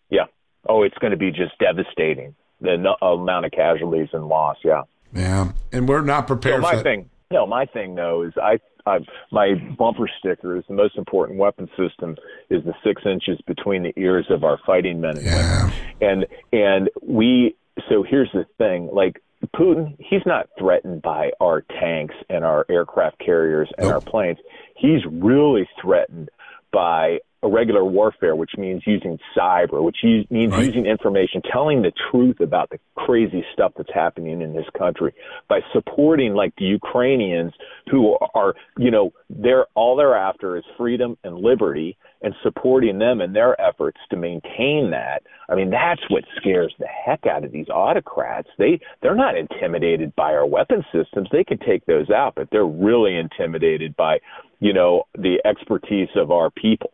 [0.09, 0.25] Yeah.
[0.67, 2.35] Oh, it's going to be just devastating.
[2.61, 4.57] The amount of casualties and loss.
[4.63, 4.83] Yeah.
[5.13, 6.61] Yeah, and we're not prepared.
[6.61, 8.99] My thing, No, my thing though is I, I
[9.31, 12.15] my bumper sticker is the most important weapon system
[12.49, 15.65] is the six inches between the ears of our fighting men and yeah.
[15.65, 17.55] women, and and we.
[17.89, 19.21] So here's the thing, like
[19.55, 23.95] Putin, he's not threatened by our tanks and our aircraft carriers and nope.
[23.95, 24.37] our planes.
[24.75, 26.29] He's really threatened
[26.71, 30.65] by irregular warfare, which means using cyber, which means right.
[30.65, 35.13] using information, telling the truth about the crazy stuff that's happening in this country
[35.47, 37.53] by supporting like the Ukrainians
[37.91, 43.21] who are, you know, they're all they're after is freedom and liberty and supporting them
[43.21, 45.23] in their efforts to maintain that.
[45.49, 48.49] I mean, that's what scares the heck out of these autocrats.
[48.57, 51.29] They they're not intimidated by our weapon systems.
[51.31, 54.19] They can take those out, but they're really intimidated by,
[54.59, 56.91] you know, the expertise of our people.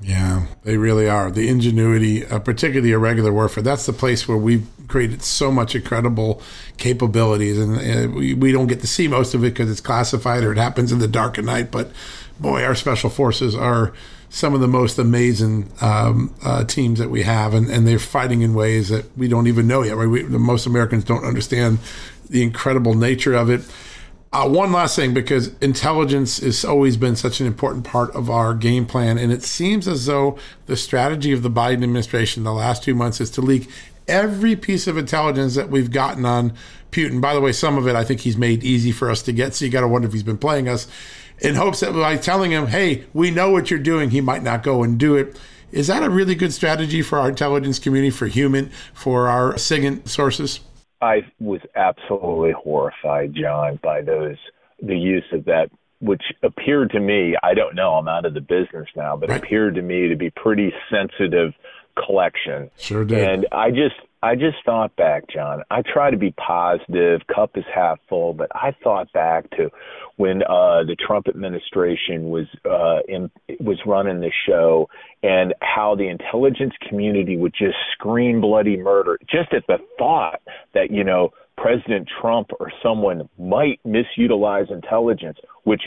[0.00, 1.30] Yeah, they really are.
[1.30, 6.42] The ingenuity, uh, particularly irregular warfare, that's the place where we've created so much incredible
[6.76, 7.56] capabilities.
[7.56, 10.50] And uh, we, we don't get to see most of it because it's classified or
[10.50, 11.70] it happens in the dark at night.
[11.70, 11.92] But
[12.40, 13.92] boy, our special forces are
[14.32, 17.52] some of the most amazing um, uh, teams that we have.
[17.52, 19.94] And, and they're fighting in ways that we don't even know yet.
[19.94, 20.08] Right?
[20.08, 21.78] We, most Americans don't understand
[22.30, 23.60] the incredible nature of it.
[24.32, 28.54] Uh, one last thing, because intelligence has always been such an important part of our
[28.54, 32.82] game plan, and it seems as though the strategy of the Biden administration the last
[32.82, 33.68] two months is to leak
[34.08, 36.54] every piece of intelligence that we've gotten on
[36.90, 37.20] Putin.
[37.20, 39.52] By the way, some of it I think he's made easy for us to get,
[39.52, 40.88] so you got to wonder if he's been playing us
[41.42, 44.62] in hopes that by telling him, "Hey, we know what you're doing," he might not
[44.62, 45.38] go and do it.
[45.72, 50.08] Is that a really good strategy for our intelligence community, for human, for our SIGINT
[50.08, 50.60] sources?
[51.00, 54.36] I was absolutely horrified, John, by those
[54.80, 57.36] the use of that, which appeared to me.
[57.42, 57.94] I don't know.
[57.94, 59.42] I'm out of the business now, but right.
[59.42, 61.54] appeared to me to be pretty sensitive
[61.96, 62.70] collection.
[62.78, 63.18] Sure did.
[63.18, 65.62] And I just I just thought back, John.
[65.68, 69.68] I try to be positive, cup is half full, but I thought back to
[70.16, 74.88] when uh, the Trump administration was uh, in, was running the show,
[75.24, 80.40] and how the intelligence community would just scream bloody murder just at the thought
[80.72, 85.38] that you know President Trump or someone might misutilize intelligence.
[85.64, 85.82] Which,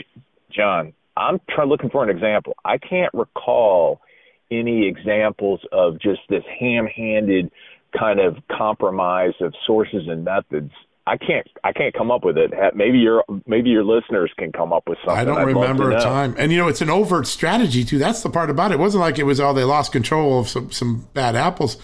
[0.50, 2.54] John, I'm trying looking for an example.
[2.66, 4.02] I can't recall
[4.50, 7.50] any examples of just this ham-handed
[7.98, 10.72] kind of compromise of sources and methods
[11.06, 12.52] I can't I can't come up with it.
[12.74, 15.16] Maybe your maybe your listeners can come up with something.
[15.16, 16.34] I don't I'd remember a time.
[16.36, 17.98] And you know, it's an overt strategy too.
[17.98, 18.74] That's the part about it.
[18.74, 21.76] It wasn't like it was all oh, they lost control of some some bad apples.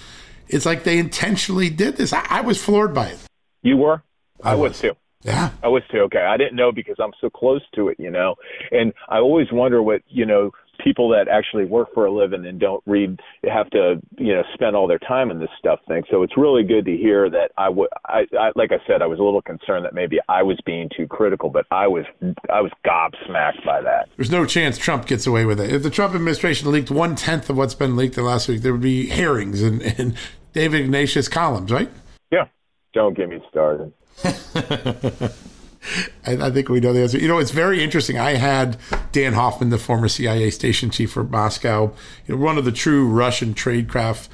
[0.48, 2.12] It's like they intentionally did this.
[2.12, 3.18] I, I was floored by it.
[3.62, 4.03] You were?
[4.42, 4.70] I, I was.
[4.70, 4.92] was too.
[5.22, 5.51] Yeah.
[5.62, 6.01] I was too.
[6.01, 6.18] Okay.
[6.18, 8.35] I didn't know because I'm so close to it, you know.
[8.72, 10.51] And I always wonder what, you know,
[10.83, 14.77] people that actually work for a living and don't read have to you know spend
[14.77, 16.03] all their time in this stuff thing.
[16.11, 19.07] So it's really good to hear that I would I, I like I said I
[19.07, 22.05] was a little concerned that maybe I was being too critical, but I was
[22.51, 24.09] I was gobsmacked by that.
[24.16, 25.73] There's no chance Trump gets away with it.
[25.73, 28.73] If the Trump administration leaked one tenth of what's been leaked the last week, there
[28.73, 30.16] would be hearings and, and
[30.53, 31.90] David Ignatius columns, right?
[32.31, 32.47] Yeah.
[32.92, 33.92] Don't get me started.
[36.27, 37.18] I, think we know the answer.
[37.18, 38.18] You know, it's very interesting.
[38.18, 38.77] I had
[39.11, 41.92] Dan Hoffman, the former CIA station chief for Moscow,
[42.27, 44.29] you know, one of the true Russian tradecraft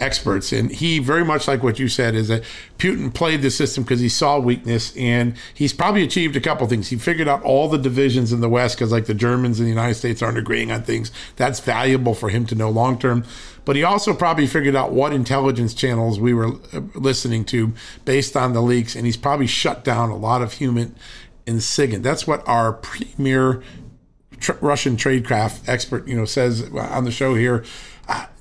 [0.00, 0.52] experts.
[0.52, 2.42] And he, very much like what you said, is that
[2.78, 6.88] Putin played the system because he saw weakness and he's probably achieved a couple things.
[6.88, 9.70] He figured out all the divisions in the West because, like, the Germans and the
[9.70, 11.10] United States aren't agreeing on things.
[11.36, 13.24] That's valuable for him to know long term.
[13.64, 17.72] But he also probably figured out what intelligence channels we were uh, listening to
[18.04, 18.94] based on the leaks.
[18.94, 20.94] And he's probably shut down a lot of human
[21.46, 22.02] in SIGINT.
[22.02, 23.62] That's what our premier
[24.60, 27.64] Russian tradecraft expert, you know, says on the show here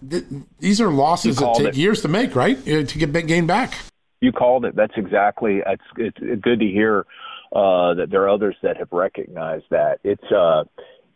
[0.10, 0.26] th-
[0.60, 1.76] these are losses that take it.
[1.76, 2.58] years to make, right?
[2.67, 3.78] Uh, to get gain back.
[4.21, 4.76] You called it.
[4.76, 5.62] That's exactly.
[5.65, 7.06] It's, it's good to hear
[7.54, 9.99] uh, that there are others that have recognized that.
[10.04, 10.63] It's uh,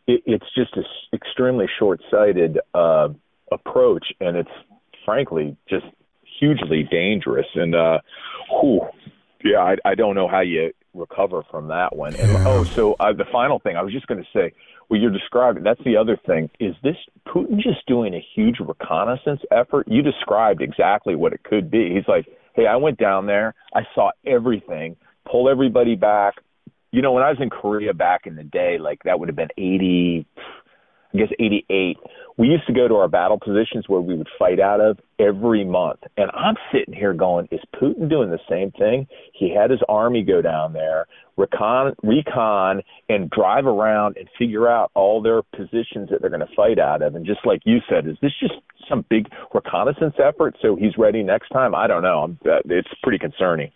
[0.07, 3.09] it, it's just an extremely short-sighted uh,
[3.51, 4.49] approach, and it's
[5.05, 5.85] frankly just
[6.39, 7.47] hugely dangerous.
[7.55, 7.99] And uh,
[8.61, 8.81] whew,
[9.43, 12.15] yeah, I, I don't know how you recover from that one.
[12.15, 12.43] And yeah.
[12.47, 14.53] oh, so uh, the final thing I was just going to say
[14.87, 16.49] what you're describing, that's the other thing.
[16.59, 16.95] Is this
[17.27, 19.87] Putin just doing a huge reconnaissance effort?
[19.87, 21.93] You described exactly what it could be.
[21.93, 24.95] He's like, hey, I went down there, I saw everything,
[25.29, 26.35] pull everybody back.
[26.91, 29.35] You know, when I was in Korea back in the day, like that would have
[29.35, 30.25] been 80,
[31.13, 31.97] I guess 88
[32.37, 35.65] we used to go to our battle positions where we would fight out of every
[35.65, 35.99] month.
[36.17, 39.07] And I'm sitting here going, is Putin doing the same thing?
[39.33, 44.91] He had his army go down there, recon, recon and drive around and figure out
[44.93, 47.15] all their positions that they're going to fight out of.
[47.15, 48.53] And just like you said, is this just
[48.87, 51.73] some big reconnaissance effort so he's ready next time?
[51.73, 52.23] I don't know.
[52.23, 53.71] I'm, uh, it's pretty concerning.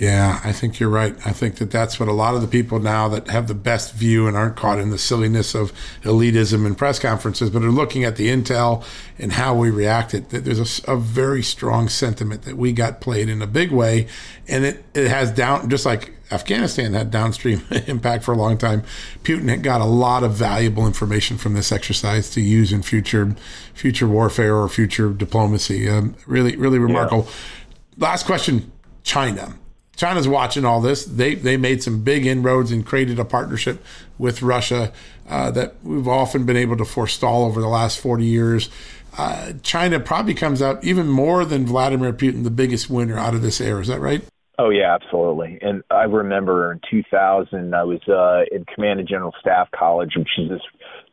[0.00, 1.14] Yeah, I think you're right.
[1.24, 3.94] I think that that's what a lot of the people now that have the best
[3.94, 5.72] view and aren't caught in the silliness of
[6.02, 8.84] elitism and press conferences, but are looking at the intel
[9.20, 10.30] and how we reacted.
[10.30, 14.08] That There's a, a very strong sentiment that we got played in a big way,
[14.48, 18.82] and it, it has down just like Afghanistan had downstream impact for a long time.
[19.22, 23.36] Putin had got a lot of valuable information from this exercise to use in future
[23.74, 25.88] future warfare or future diplomacy.
[25.88, 27.26] Um, really, really remarkable.
[27.26, 28.08] Yeah.
[28.08, 28.72] Last question:
[29.04, 29.54] China
[29.96, 31.04] China's watching all this.
[31.04, 33.84] They they made some big inroads and created a partnership
[34.18, 34.92] with Russia
[35.28, 38.70] uh, that we've often been able to forestall over the last 40 years.
[39.16, 43.42] Uh, China probably comes out even more than Vladimir Putin, the biggest winner out of
[43.42, 43.80] this era.
[43.80, 44.22] Is that right?
[44.58, 45.58] Oh yeah, absolutely.
[45.62, 50.28] And I remember in 2000, I was uh, in Command and General Staff College, which
[50.38, 50.60] is this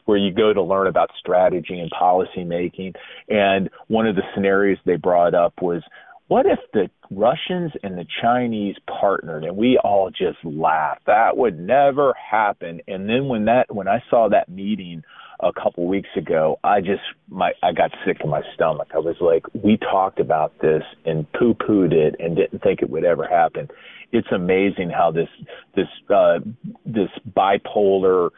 [0.05, 2.93] where you go to learn about strategy and policy making.
[3.29, 5.83] And one of the scenarios they brought up was
[6.31, 11.05] what if the Russians and the Chinese partnered and we all just laughed?
[11.05, 12.79] That would never happen.
[12.87, 15.03] And then when that when I saw that meeting
[15.41, 18.91] a couple weeks ago, I just my I got sick in my stomach.
[18.93, 22.89] I was like, we talked about this and poo pooed it and didn't think it
[22.89, 23.67] would ever happen.
[24.13, 25.27] It's amazing how this
[25.75, 26.39] this uh,
[26.85, 28.29] this bipolar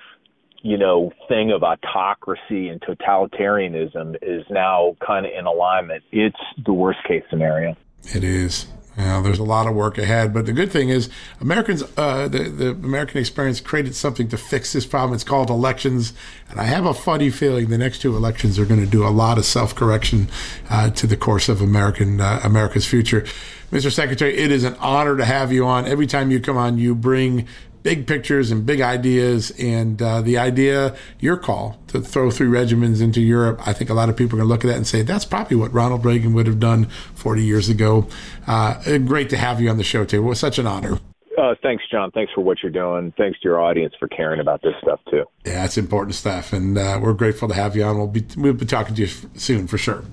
[0.64, 6.04] you know, thing of autocracy and totalitarianism is now kind of in alignment.
[6.12, 7.76] It's the worst case scenario.
[8.16, 8.68] It is.
[8.96, 11.10] there's a lot of work ahead, but the good thing is
[11.42, 15.14] Americans, uh, the the American experience created something to fix this problem.
[15.14, 16.14] It's called elections,
[16.50, 19.10] and I have a funny feeling the next two elections are going to do a
[19.10, 20.30] lot of self correction
[20.70, 23.26] uh, to the course of American uh, America's future.
[23.72, 23.92] Mr.
[23.92, 25.86] Secretary, it is an honor to have you on.
[25.88, 27.48] Every time you come on, you bring
[27.84, 29.52] big pictures and big ideas.
[29.60, 33.94] And uh, the idea, your call to throw three regiments into Europe, I think a
[33.94, 36.06] lot of people are going to look at that and say, that's probably what Ronald
[36.06, 38.08] Reagan would have done 40 years ago.
[38.48, 40.18] Uh, great to have you on the show, too.
[40.18, 41.00] It was such an honor.
[41.38, 42.12] Uh, thanks, John.
[42.12, 43.12] Thanks for what you're doing.
[43.18, 45.26] Thanks to your audience for caring about this stuff too.
[45.46, 47.98] Yeah, it's important stuff, and uh, we're grateful to have you on.
[47.98, 50.04] We'll be we'll be talking to you soon for sure.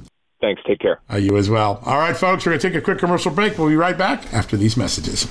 [0.40, 0.62] Thanks.
[0.66, 1.00] Take care.
[1.12, 1.82] Uh, you as well.
[1.84, 2.46] All right, folks.
[2.46, 3.58] We're gonna take a quick commercial break.
[3.58, 5.30] We'll be right back after these messages.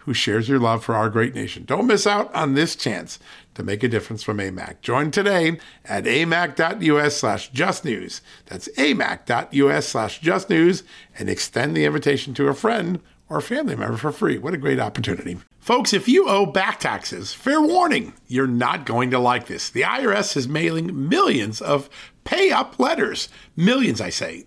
[0.00, 1.64] who shares your love for our great nation.
[1.64, 3.18] Don't miss out on this chance
[3.54, 4.80] to make a difference from AMAC.
[4.80, 8.20] Join today at amac.us slash justnews.
[8.46, 10.82] That's amac.us slash justnews
[11.18, 14.38] and extend the invitation to a friend or family member for free.
[14.38, 15.38] What a great opportunity.
[15.60, 19.70] Folks, if you owe back taxes, fair warning, you're not going to like this.
[19.70, 21.88] The IRS is mailing millions of
[22.24, 23.28] pay up letters.
[23.56, 24.46] Millions, I say.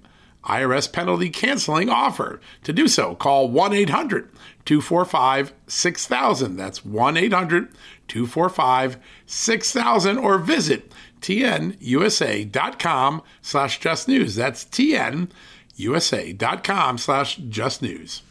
[0.45, 2.41] IRS penalty canceling offer.
[2.63, 4.29] To do so, call 1 800
[4.65, 6.55] 245 6000.
[6.55, 7.69] That's 1 800
[8.07, 14.35] 245 6000 or visit tnusa.com slash just news.
[14.35, 15.27] That's tnusa.com
[16.97, 18.21] slash just news.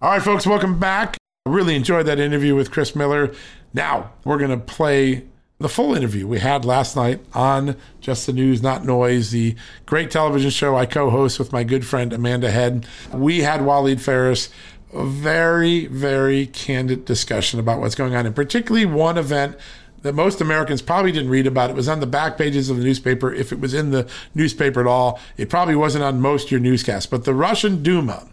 [0.00, 1.16] All right, folks, welcome back.
[1.46, 3.32] I really enjoyed that interview with Chris Miller.
[3.72, 5.24] Now we're going to play
[5.58, 9.54] the full interview we had last night on Just the News, Not Noise, the
[9.86, 12.86] great television show I co host with my good friend Amanda Head.
[13.12, 14.48] We had Walid Phares,
[14.92, 19.56] a very, very candid discussion about what's going on, and particularly one event
[20.02, 21.70] that most Americans probably didn't read about.
[21.70, 23.32] It was on the back pages of the newspaper.
[23.32, 27.06] If it was in the newspaper at all, it probably wasn't on most your newscasts.
[27.06, 28.28] But the Russian Duma,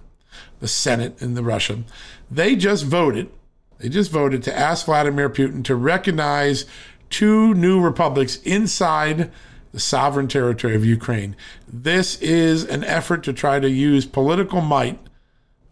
[0.59, 1.85] the Senate in the Russian,
[2.29, 3.29] they just voted.
[3.79, 6.65] They just voted to ask Vladimir Putin to recognize
[7.11, 9.31] two new republics inside
[9.71, 11.35] the sovereign territory of Ukraine.
[11.71, 14.99] This is an effort to try to use political might,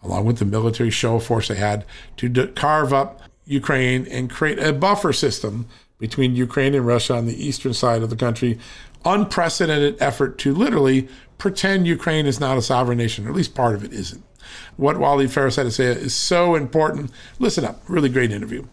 [0.04, 1.86] along with the military show of force they had,
[2.18, 5.68] to carve up Ukraine and create a buffer system
[5.98, 8.60] between Ukraine and Russia on the eastern side of the country.
[9.04, 13.76] Unprecedented effort to literally pretend Ukraine is not a sovereign nation, or at least part
[13.76, 14.24] of it isn't.
[14.78, 17.12] What Walid Phares had to say is so important.
[17.38, 18.66] Listen up, really great interview.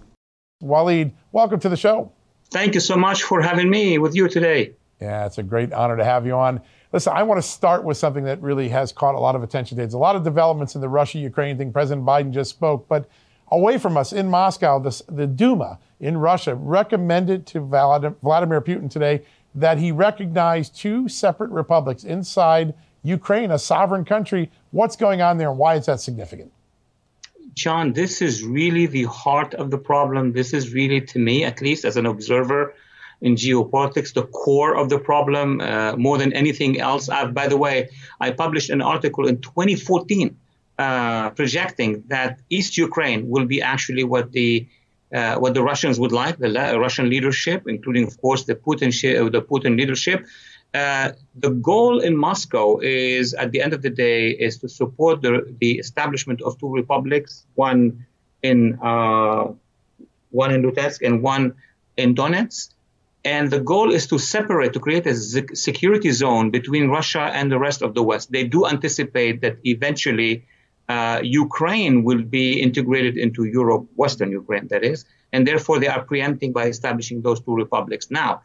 [0.61, 2.13] Walid, welcome to the show.
[2.51, 4.73] Thank you so much for having me with you today.
[5.01, 6.61] Yeah, it's a great honor to have you on.
[6.93, 9.77] Listen, I want to start with something that really has caught a lot of attention
[9.77, 9.85] today.
[9.85, 11.73] There's a lot of developments in the Russia Ukraine thing.
[11.73, 13.09] President Biden just spoke, but
[13.49, 19.23] away from us in Moscow, the, the Duma in Russia recommended to Vladimir Putin today
[19.55, 24.51] that he recognize two separate republics inside Ukraine, a sovereign country.
[24.71, 26.53] What's going on there and why is that significant?
[27.57, 30.33] John, this is really the heart of the problem.
[30.33, 32.75] This is really, to me, at least as an observer
[33.23, 37.09] in geopolitics, the core of the problem uh, more than anything else.
[37.09, 37.89] Uh, by the way,
[38.21, 40.37] I published an article in 2014
[40.79, 44.69] uh, projecting that East Ukraine will be actually what the
[45.15, 48.91] uh, what the Russians would like, the Russian leadership, including, of course, the Putin
[49.33, 50.27] the Putin leadership.
[50.75, 55.23] Uh, the goal in Moscow is, at the end of the day, is to support
[55.23, 58.05] the, the establishment of two republics, one
[58.43, 59.47] in uh,
[60.31, 61.55] one in Luhansk and one
[61.97, 62.71] in Donetsk.
[63.25, 65.15] And the goal is to separate, to create a
[65.57, 68.31] security zone between Russia and the rest of the West.
[68.31, 70.45] They do anticipate that eventually
[70.89, 76.05] uh, Ukraine will be integrated into Europe, Western Ukraine, that is, and therefore they are
[76.05, 78.11] preempting by establishing those two republics.
[78.11, 78.43] Now,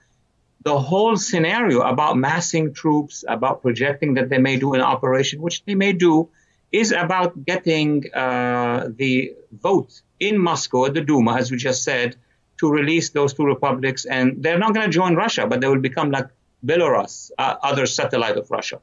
[0.64, 5.64] the whole scenario about massing troops, about projecting that they may do an operation, which
[5.66, 6.30] they may do,
[6.72, 12.16] is about getting uh, the vote in Moscow at the Duma, as we just said,
[12.60, 14.06] to release those two republics.
[14.06, 16.28] And they're not going to join Russia, but they will become like
[16.66, 18.80] Belarus, uh, other satellite of Russia.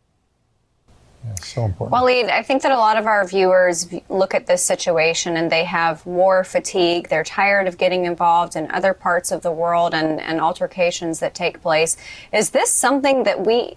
[1.29, 1.93] Yeah, so important.
[1.93, 5.65] Walid, I think that a lot of our viewers look at this situation and they
[5.65, 7.09] have war fatigue.
[7.09, 11.35] They're tired of getting involved in other parts of the world and, and altercations that
[11.35, 11.97] take place.
[12.33, 13.77] Is this something that we,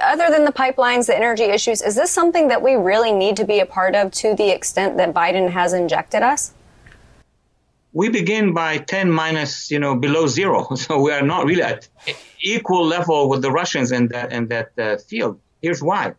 [0.00, 3.44] other than the pipelines, the energy issues, is this something that we really need to
[3.44, 6.52] be a part of to the extent that Biden has injected us?
[7.92, 10.68] We begin by 10 minus, you know, below zero.
[10.76, 11.88] So we are not really at
[12.40, 15.40] equal level with the Russians in that, in that uh, field.
[15.62, 16.14] Here's why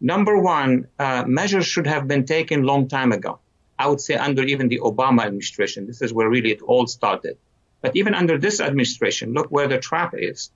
[0.00, 3.38] Number one, uh, measures should have been taken long time ago.
[3.78, 5.86] I would say under even the Obama administration.
[5.86, 7.36] This is where really it all started.
[7.82, 10.50] But even under this administration, look where the trap is.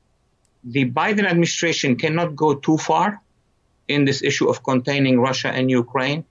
[0.65, 3.21] The Biden administration cannot go too far
[3.87, 6.25] in this issue of containing Russia and Ukraine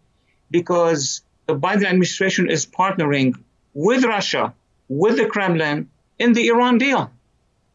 [0.50, 3.36] because the Biden administration is partnering
[3.76, 4.54] with Russia,
[4.88, 7.12] with the Kremlin in the Iran deal.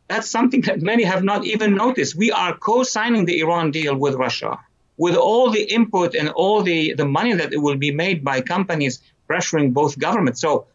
[0.08, 2.16] That's something that many have not even noticed.
[2.16, 4.58] We are co signing the Iran deal with Russia
[4.98, 8.40] with all the input and all the, the money that it will be made by
[8.40, 10.40] companies pressuring both governments.
[10.40, 10.66] So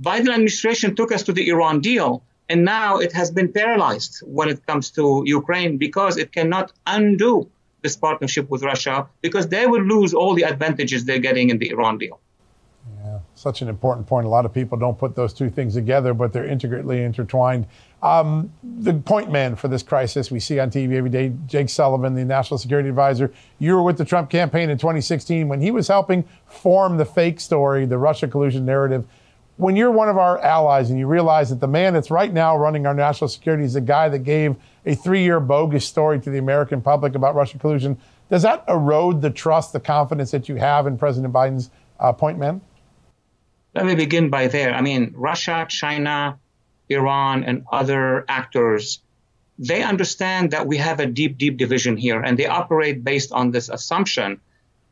[0.00, 4.48] Biden administration took us to the Iran deal, and now it has been paralyzed when
[4.48, 7.50] it comes to Ukraine because it cannot undo
[7.82, 11.70] this partnership with Russia because they will lose all the advantages they're getting in the
[11.70, 12.18] Iran deal.
[13.04, 14.26] Yeah, such an important point.
[14.26, 17.66] A lot of people don't put those two things together, but they're integrally intertwined.
[18.00, 22.14] Um, the point man for this crisis we see on TV every day, Jake Sullivan,
[22.14, 23.32] the national security advisor.
[23.58, 27.40] You were with the Trump campaign in 2016 when he was helping form the fake
[27.40, 29.04] story, the Russia collusion narrative.
[29.56, 32.56] When you're one of our allies and you realize that the man that's right now
[32.56, 34.54] running our national security is the guy that gave
[34.86, 37.98] a three year bogus story to the American public about Russian collusion,
[38.30, 42.38] does that erode the trust, the confidence that you have in President Biden's uh, point
[42.38, 42.60] man?
[43.74, 44.72] Let me begin by there.
[44.72, 46.38] I mean, Russia, China,
[46.88, 49.00] Iran, and other actors,
[49.58, 53.50] they understand that we have a deep, deep division here, and they operate based on
[53.50, 54.40] this assumption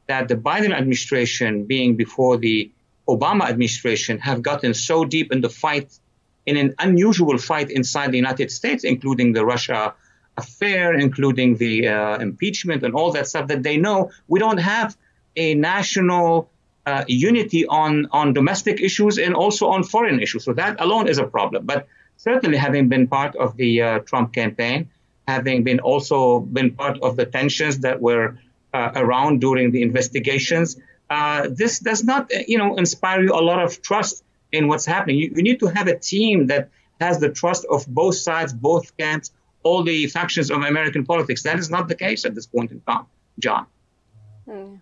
[0.06, 2.70] that the Biden administration, being before the
[3.08, 5.98] Obama administration, have gotten so deep in the fight,
[6.46, 9.94] in an unusual fight inside the United States, including the Russia
[10.36, 14.96] affair, including the uh, impeachment and all that stuff, that they know we don't have
[15.36, 16.50] a national
[16.86, 20.44] uh, unity on, on domestic issues and also on foreign issues.
[20.44, 21.66] So that alone is a problem.
[21.66, 24.90] But certainly having been part of the uh, Trump campaign,
[25.26, 28.38] having been also been part of the tensions that were
[28.72, 30.76] uh, around during the investigations,
[31.10, 35.16] uh, this does not, you know, inspire you a lot of trust in what's happening.
[35.16, 36.70] You, you need to have a team that
[37.00, 39.32] has the trust of both sides, both camps,
[39.62, 41.42] all the factions of American politics.
[41.42, 43.06] That is not the case at this point in time,
[43.38, 43.66] John.
[44.48, 44.76] Hmm.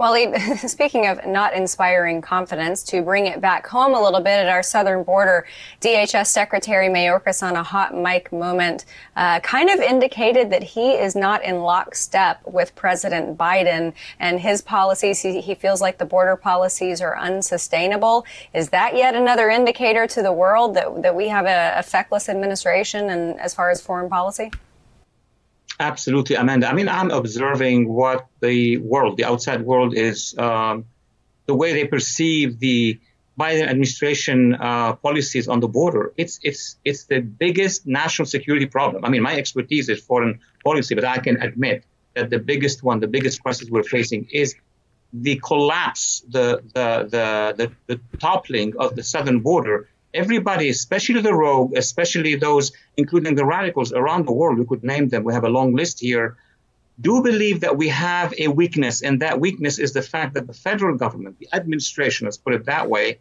[0.00, 0.16] Well,
[0.66, 4.62] speaking of not inspiring confidence, to bring it back home a little bit at our
[4.62, 5.46] southern border,
[5.82, 11.14] DHS Secretary Mayorkas on a hot mic moment uh, kind of indicated that he is
[11.14, 15.20] not in lockstep with President Biden and his policies.
[15.20, 18.24] He, he feels like the border policies are unsustainable.
[18.54, 22.30] Is that yet another indicator to the world that, that we have a, a feckless
[22.30, 24.50] administration and as far as foreign policy?
[25.80, 26.68] Absolutely, Amanda.
[26.68, 30.84] I mean, I'm observing what the world, the outside world, is um,
[31.46, 33.00] the way they perceive the
[33.38, 36.12] Biden administration uh, policies on the border.
[36.18, 39.06] It's it's it's the biggest national security problem.
[39.06, 43.00] I mean, my expertise is foreign policy, but I can admit that the biggest one,
[43.00, 44.56] the biggest crisis we're facing, is
[45.14, 47.26] the collapse, the the the
[47.86, 53.44] the, the toppling of the southern border everybody, especially the rogue, especially those, including the
[53.44, 56.36] radicals around the world, we could name them, we have a long list here,
[57.00, 60.52] do believe that we have a weakness, and that weakness is the fact that the
[60.52, 63.18] federal government, the administration, let's put it that way,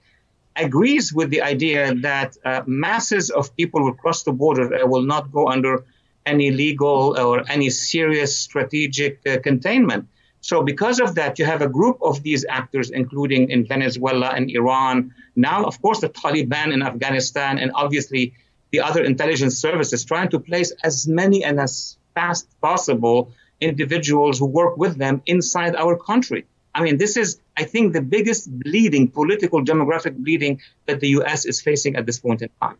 [0.56, 5.04] agrees with the idea that uh, masses of people will cross the border uh, will
[5.04, 5.86] not go under
[6.26, 10.08] any legal or any serious strategic uh, containment.
[10.42, 14.50] So, because of that, you have a group of these actors, including in Venezuela and
[14.50, 15.14] Iran.
[15.36, 18.34] Now, of course, the Taliban in Afghanistan, and obviously
[18.72, 24.46] the other intelligence services trying to place as many and as fast possible individuals who
[24.46, 26.46] work with them inside our country.
[26.74, 31.46] I mean, this is, I think, the biggest bleeding, political demographic bleeding that the U.S.
[31.46, 32.78] is facing at this point in time.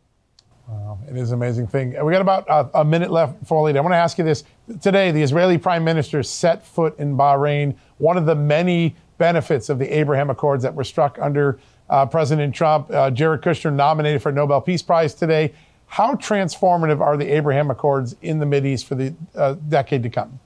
[1.10, 1.96] It is an amazing thing.
[2.06, 3.76] We got about a, a minute left for lead.
[3.76, 4.44] I want to ask you this.
[4.80, 9.80] Today, the Israeli prime minister set foot in Bahrain, one of the many benefits of
[9.80, 11.60] the Abraham Accords that were struck under
[11.90, 12.92] uh, President Trump.
[12.92, 15.54] Uh, Jared Kushner nominated for Nobel Peace Prize today.
[15.88, 20.40] How transformative are the Abraham Accords in the East for the uh, decade to come?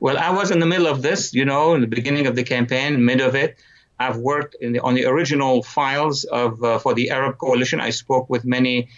[0.00, 2.44] Well, I was in the middle of this, you know, in the beginning of the
[2.44, 3.56] campaign, mid of it.
[3.98, 7.80] I've worked the, on the original files of uh, for the Arab Coalition.
[7.80, 8.88] I spoke with many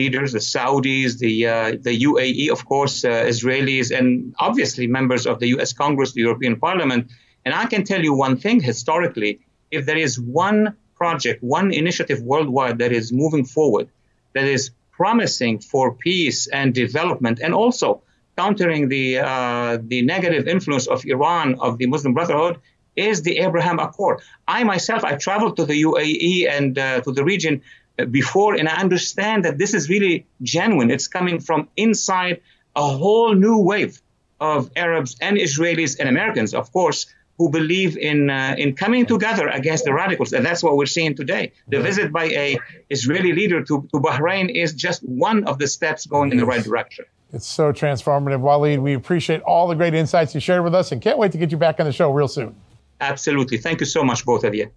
[0.00, 5.38] leaders, the Saudis, the uh, the UAE, of course, uh, Israelis, and obviously members of
[5.40, 5.72] the U.S.
[5.72, 7.10] Congress, the European Parliament.
[7.44, 9.40] And I can tell you one thing historically:
[9.70, 13.88] if there is one project, one initiative worldwide that is moving forward,
[14.34, 18.02] that is promising for peace and development, and also
[18.36, 22.60] countering the uh, the negative influence of Iran of the Muslim Brotherhood,
[22.96, 24.20] is the Abraham Accord.
[24.46, 27.62] I myself, I traveled to the UAE and uh, to the region
[28.10, 30.90] before, and I understand that this is really genuine.
[30.90, 32.40] It's coming from inside
[32.76, 34.00] a whole new wave
[34.40, 37.06] of Arabs and Israelis and Americans, of course,
[37.38, 41.14] who believe in uh, in coming together against the radicals, and that's what we're seeing
[41.14, 41.52] today.
[41.68, 42.58] The visit by a
[42.90, 46.62] Israeli leader to, to Bahrain is just one of the steps going in the right
[46.62, 47.04] direction.
[47.32, 48.78] It's so transformative, Walid.
[48.78, 51.50] We appreciate all the great insights you shared with us, and can't wait to get
[51.50, 52.54] you back on the show real soon.
[53.00, 53.58] Absolutely.
[53.58, 54.70] Thank you so much, both of you.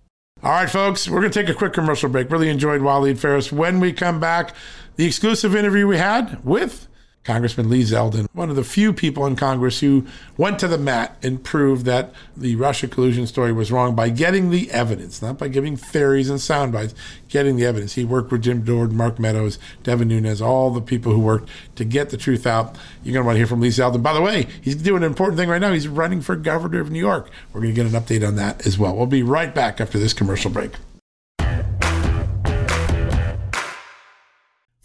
[0.43, 2.29] All right, folks, we're going to take a quick commercial break.
[2.29, 3.51] Really enjoyed Walid Phares.
[3.51, 4.53] When we come back,
[4.95, 6.87] the exclusive interview we had with
[7.27, 10.07] Congressman Lee Zeldin, one of the few people in Congress who
[10.37, 14.49] went to the mat and proved that the Russia collusion story was wrong by getting
[14.49, 16.95] the evidence, not by giving theories and sound bites,
[17.27, 17.95] getting the evidence.
[17.95, 21.83] He worked with Jim Jordan, Mark Meadows, Devin Nunes, all the people who worked to
[21.83, 22.77] get the truth out.
[23.03, 24.01] You're going to want to hear from Lee Zeldin.
[24.01, 25.73] By the way, he's doing an important thing right now.
[25.73, 27.29] He's running for governor of New York.
[27.51, 28.95] We're going to get an update on that as well.
[28.95, 30.71] We'll be right back after this commercial break.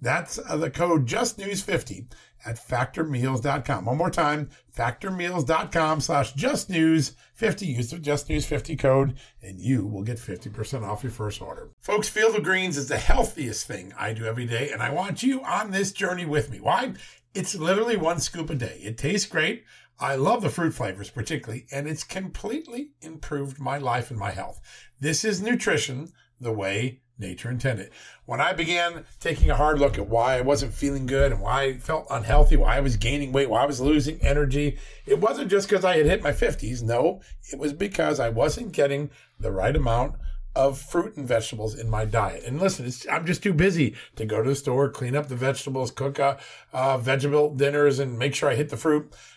[0.00, 2.12] That's uh, the code JustNews50
[2.44, 3.84] at factormeals.com.
[3.84, 7.66] One more time, factormeals.com slash justnews50.
[7.66, 11.70] Use the justnews50 code and you will get 50% off your first order.
[11.80, 15.22] Folks, Field of Greens is the healthiest thing I do every day, and I want
[15.22, 16.60] you on this journey with me.
[16.60, 16.94] Why?
[17.34, 18.80] It's literally one scoop a day.
[18.82, 19.64] It tastes great.
[19.98, 24.60] I love the fruit flavors particularly, and it's completely improved my life and my health.
[25.00, 27.90] This is nutrition the way nature intended.
[28.26, 31.62] When I began taking a hard look at why I wasn't feeling good and why
[31.62, 35.50] I felt unhealthy, why I was gaining weight, why I was losing energy, it wasn't
[35.50, 36.82] just because I had hit my 50s.
[36.82, 37.20] No,
[37.52, 40.16] it was because I wasn't getting the right amount
[40.56, 42.42] of fruit and vegetables in my diet.
[42.44, 45.90] And listen, I'm just too busy to go to the store, clean up the vegetables,
[45.90, 46.36] cook uh,
[46.72, 49.14] uh, vegetable dinners, and make sure I hit the fruit.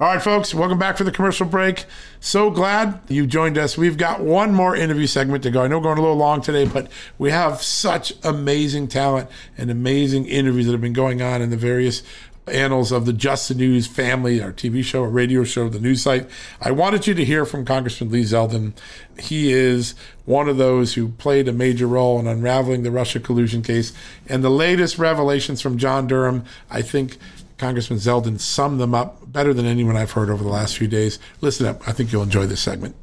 [0.00, 1.84] All right, folks, welcome back for the commercial break.
[2.20, 3.76] So glad you joined us.
[3.76, 5.62] We've got one more interview segment to go.
[5.62, 9.28] I know we're going a little long today, but we have such amazing talent
[9.58, 12.02] and amazing interviews that have been going on in the various
[12.46, 16.00] annals of the Just the News family, our TV show, our radio show, the news
[16.00, 16.26] site.
[16.62, 18.72] I wanted you to hear from Congressman Lee Zeldin.
[19.18, 19.94] He is
[20.24, 23.92] one of those who played a major role in unraveling the Russia collusion case.
[24.26, 27.18] And the latest revelations from John Durham, I think
[27.58, 31.18] Congressman Zeldin summed them up better than anyone I've heard over the last few days.
[31.40, 31.86] Listen up.
[31.88, 32.94] I think you'll enjoy this segment.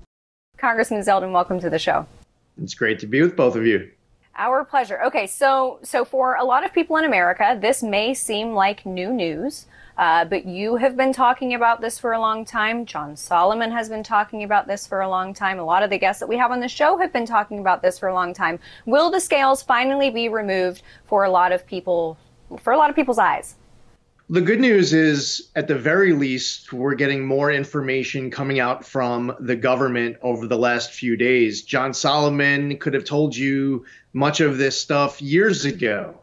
[0.57, 2.07] Congressman Zeldin, welcome to the show.
[2.61, 3.91] It's great to be with both of you.
[4.35, 5.01] Our pleasure.
[5.03, 9.11] Okay, so so for a lot of people in America, this may seem like new
[9.11, 9.65] news,
[9.97, 12.85] uh, but you have been talking about this for a long time.
[12.85, 15.57] John Solomon has been talking about this for a long time.
[15.57, 17.81] A lot of the guests that we have on the show have been talking about
[17.81, 18.59] this for a long time.
[18.85, 22.15] Will the scales finally be removed for a lot of people,
[22.61, 23.55] for a lot of people's eyes?
[24.29, 29.33] The good news is, at the very least, we're getting more information coming out from
[29.39, 31.61] the government over the last few days.
[31.61, 36.19] John Solomon could have told you much of this stuff years ago.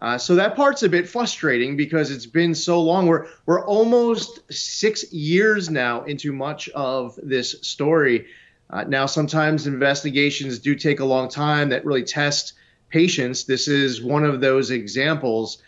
[0.00, 3.06] Uh, so that part's a bit frustrating because it's been so long.
[3.06, 8.28] We're we're almost six years now into much of this story.
[8.70, 12.54] Uh, now, sometimes investigations do take a long time that really test
[12.88, 13.44] patience.
[13.44, 15.58] This is one of those examples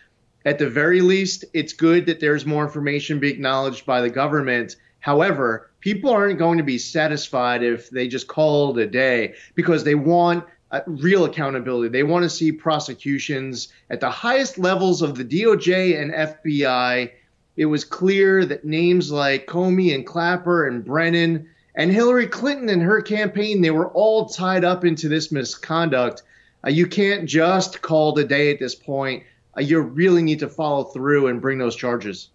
[0.45, 4.75] at the very least, it's good that there's more information being acknowledged by the government.
[4.99, 9.83] However, people aren't going to be satisfied if they just call it a day because
[9.83, 11.89] they want uh, real accountability.
[11.89, 17.11] They want to see prosecutions at the highest levels of the DOJ and FBI.
[17.57, 22.81] It was clear that names like Comey and Clapper and Brennan and Hillary Clinton and
[22.81, 26.23] her campaign, they were all tied up into this misconduct.
[26.65, 29.23] Uh, you can't just call a day at this point
[29.57, 32.29] you really need to follow through and bring those charges.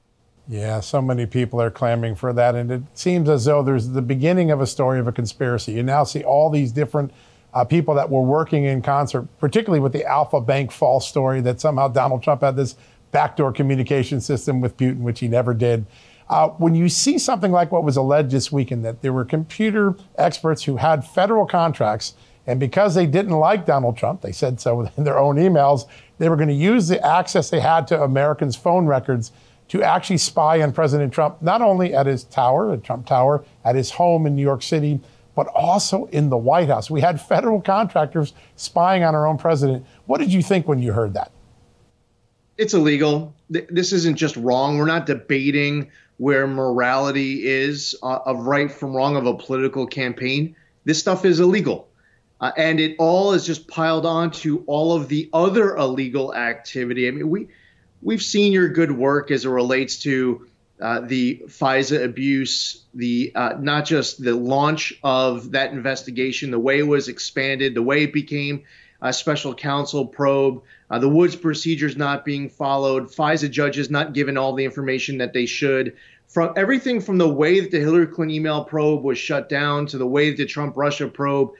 [0.48, 2.54] Yeah, so many people are clamoring for that.
[2.54, 5.72] And it seems as though there's the beginning of a story of a conspiracy.
[5.72, 7.12] You now see all these different
[7.54, 11.60] uh, people that were working in concert, particularly with the Alfa Bank false story that
[11.60, 12.76] somehow Donald Trump had this
[13.12, 15.86] backdoor communication system with Putin, which he never did.
[16.28, 19.96] Uh, when you see something like what was alleged this weekend, that there were computer
[20.16, 22.14] experts who had federal contracts,
[22.46, 25.86] and because they didn't like Donald Trump, they said so in their own emails,
[26.20, 29.32] they were going to use the access they had to Americans' phone records
[29.68, 33.74] to actually spy on President Trump, not only at his tower, the Trump Tower, at
[33.74, 35.00] his home in New York City,
[35.34, 36.90] but also in the White House.
[36.90, 39.86] We had federal contractors spying on our own president.
[40.04, 41.32] What did you think when you heard that?
[42.58, 43.34] It's illegal.
[43.48, 44.76] This isn't just wrong.
[44.76, 50.54] We're not debating where morality is uh, of right from wrong of a political campaign.
[50.84, 51.88] This stuff is illegal.
[52.40, 57.06] Uh, and it all is just piled on to all of the other illegal activity.
[57.06, 57.48] I mean, we
[58.02, 60.46] we've seen your good work as it relates to
[60.80, 66.78] uh, the FISA abuse, the uh, not just the launch of that investigation, the way
[66.78, 68.64] it was expanded, the way it became
[69.02, 74.36] a special counsel probe, uh, the Woods procedures not being followed, FISA judges not given
[74.36, 75.96] all the information that they should.
[76.28, 79.98] From everything from the way that the Hillary Clinton email probe was shut down to
[79.98, 81.52] the way that the Trump Russia probe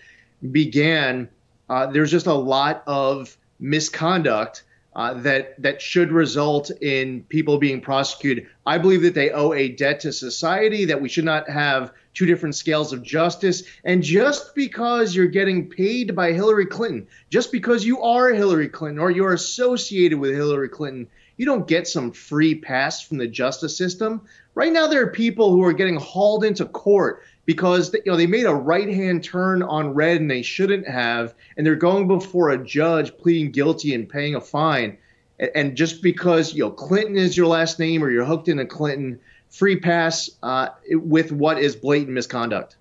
[0.50, 1.28] began,
[1.68, 4.64] uh, there's just a lot of misconduct
[4.96, 8.46] uh, that that should result in people being prosecuted.
[8.66, 12.26] I believe that they owe a debt to society that we should not have two
[12.26, 13.62] different scales of justice.
[13.84, 18.98] And just because you're getting paid by Hillary Clinton, just because you are Hillary Clinton
[18.98, 23.76] or you're associated with Hillary Clinton, you don't get some free pass from the justice
[23.76, 24.22] system.
[24.54, 28.28] Right now, there are people who are getting hauled into court because you know they
[28.28, 32.64] made a right-hand turn on red and they shouldn't have, and they're going before a
[32.64, 34.96] judge pleading guilty and paying a fine.
[35.56, 39.18] And just because you know Clinton is your last name or you're hooked into Clinton,
[39.48, 42.76] free pass uh, with what is blatant misconduct.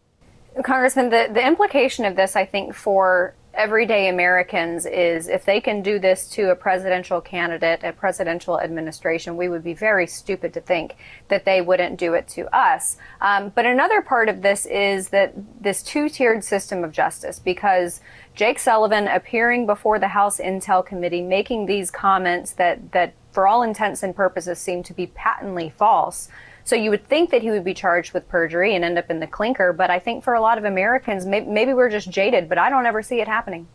[0.64, 5.82] Congressman, the, the implication of this, I think, for everyday Americans is if they can
[5.82, 10.62] do this to a presidential candidate, a presidential administration, we would be very stupid to
[10.62, 10.95] think
[11.28, 12.95] that they wouldn't do it to us.
[13.20, 17.99] Um, but another part of this is that this two tiered system of justice, because
[18.34, 23.62] Jake Sullivan appearing before the House Intel Committee, making these comments that, that for all
[23.62, 26.30] intents and purposes seem to be patently false.
[26.70, 29.20] So you would think that he would be charged with perjury and end up in
[29.20, 29.74] the clinker.
[29.74, 32.86] But I think for a lot of Americans, maybe, we're just jaded, but I don't
[32.86, 33.68] ever see it happening.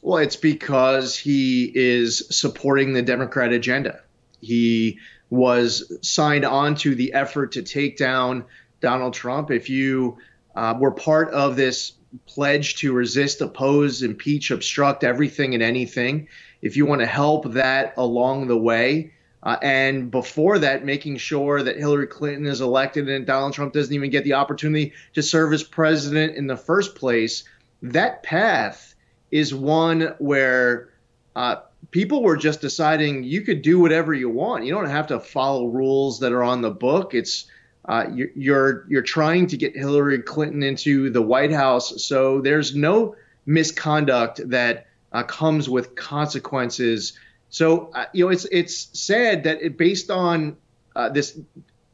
[0.00, 4.02] Well, it's because he is supporting the Democrat agenda.
[4.40, 5.00] He
[5.30, 8.44] was signed on to the effort to take down
[8.80, 9.50] Donald Trump.
[9.50, 10.16] If you
[10.54, 11.94] uh, were part of this
[12.26, 16.28] pledge to resist, oppose, impeach, obstruct everything and anything,
[16.62, 19.10] if you want to help that along the way,
[19.48, 23.94] uh, and before that, making sure that Hillary Clinton is elected and Donald Trump doesn't
[23.94, 27.44] even get the opportunity to serve as president in the first place.
[27.80, 28.94] That path
[29.30, 30.90] is one where
[31.34, 34.66] uh, people were just deciding you could do whatever you want.
[34.66, 37.14] You don't have to follow rules that are on the book.
[37.14, 37.46] It's
[37.86, 42.74] uh, you're, you're you're trying to get Hillary Clinton into the White House, so there's
[42.74, 47.14] no misconduct that uh, comes with consequences
[47.50, 50.56] so uh, you know, it's it's sad that it, based on
[50.94, 51.38] uh, this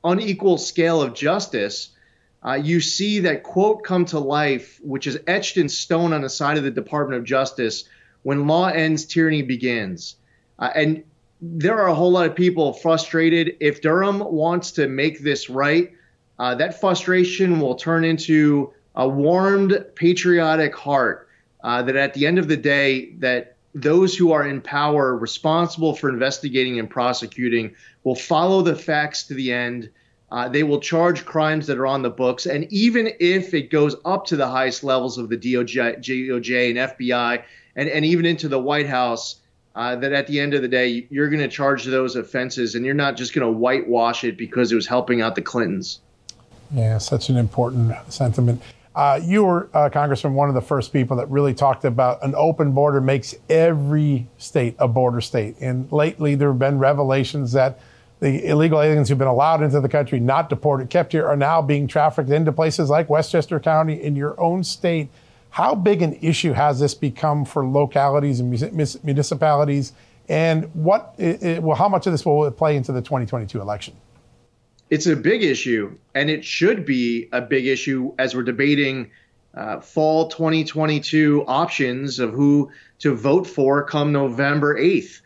[0.03, 1.91] unequal scale of justice,
[2.45, 6.29] uh, you see that quote come to life, which is etched in stone on the
[6.29, 7.85] side of the Department of Justice:
[8.23, 10.17] "When law ends, tyranny begins."
[10.59, 11.05] Uh, and
[11.41, 13.57] there are a whole lot of people frustrated.
[13.61, 15.93] If Durham wants to make this right,
[16.39, 21.29] uh, that frustration will turn into a warmed, patriotic heart.
[21.63, 25.95] Uh, that at the end of the day, that those who are in power responsible
[25.95, 29.91] for investigating and prosecuting will follow the facts to the end.
[30.31, 32.47] Uh, they will charge crimes that are on the books.
[32.47, 36.79] And even if it goes up to the highest levels of the DOJ, DOJ and
[36.79, 37.43] FBI,
[37.77, 39.37] and, and even into the White House,
[39.75, 42.87] uh, that at the end of the day, you're going to charge those offenses and
[42.87, 46.01] you're not just going to whitewash it because it was helping out the Clintons.
[46.73, 48.63] Yeah, such an important sentiment.
[48.95, 52.33] Uh, you were, uh, Congressman, one of the first people that really talked about an
[52.37, 55.57] open border makes every state a border state.
[55.61, 57.81] And lately, there have been revelations that
[58.21, 61.61] the illegal aliens who've been allowed into the country, not deported, kept here, are now
[61.61, 65.09] being trafficked into places like Westchester County in your own state.
[65.51, 68.51] How big an issue has this become for localities and
[69.05, 69.93] municipalities?
[70.29, 73.95] And what, it, well, how much of this will it play into the 2022 election?
[74.91, 79.11] It's a big issue, and it should be a big issue as we're debating
[79.55, 85.21] uh, fall 2022 options of who to vote for come November 8th.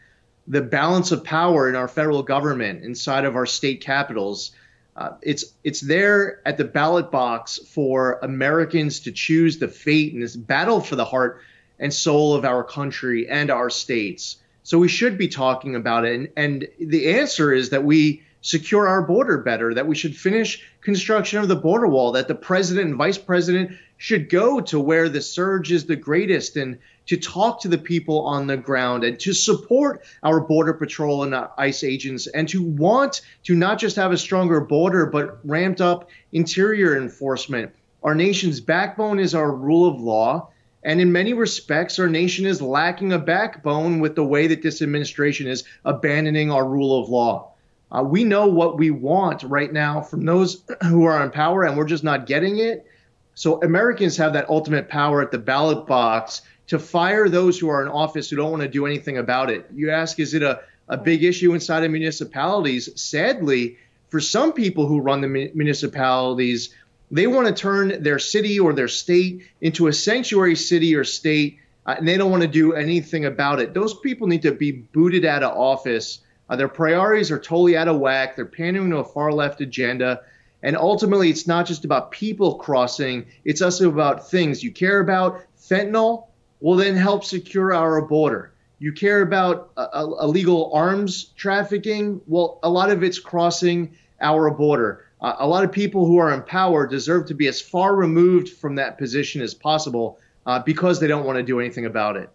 [0.46, 4.52] The balance of power in our federal government inside of our state capitals.
[4.96, 10.20] Uh, it's it's there at the ballot box for Americans to choose the fate in
[10.20, 11.40] this battle for the heart
[11.78, 14.36] and soul of our country and our states.
[14.62, 16.14] So we should be talking about it.
[16.14, 20.62] And, and the answer is that we secure our border better, that we should finish
[20.80, 25.09] construction of the border wall, that the president and vice president should go to where
[25.09, 29.18] the surge is the greatest and to talk to the people on the ground and
[29.18, 33.97] to support our border patrol and uh, ICE agents and to want to not just
[33.97, 37.74] have a stronger border, but ramped up interior enforcement.
[38.03, 40.51] Our nation's backbone is our rule of law.
[40.84, 44.80] And in many respects, our nation is lacking a backbone with the way that this
[44.80, 47.53] administration is abandoning our rule of law.
[47.91, 51.76] Uh, we know what we want right now from those who are in power, and
[51.76, 52.86] we're just not getting it.
[53.34, 57.82] So Americans have that ultimate power at the ballot box to fire those who are
[57.82, 59.66] in office who don't want to do anything about it.
[59.74, 62.89] You ask, is it a a big issue inside of municipalities.
[63.01, 63.76] Sadly,
[64.09, 66.74] for some people who run the municipalities,
[67.11, 71.59] they want to turn their city or their state into a sanctuary city or state,
[71.86, 73.74] uh, and they don't want to do anything about it.
[73.74, 76.20] Those people need to be booted out of office.
[76.49, 78.36] Uh, their priorities are totally out of whack.
[78.36, 80.22] They're pandering to a far left agenda.
[80.62, 84.62] And ultimately, it's not just about people crossing, it's also about things.
[84.62, 86.26] You care about fentanyl?
[86.61, 88.53] Well, then help secure our border.
[88.80, 92.20] You care about uh, illegal arms trafficking?
[92.26, 95.05] Well, a lot of it's crossing our border.
[95.20, 98.49] Uh, a lot of people who are in power deserve to be as far removed
[98.49, 102.30] from that position as possible uh, because they don't want to do anything about it.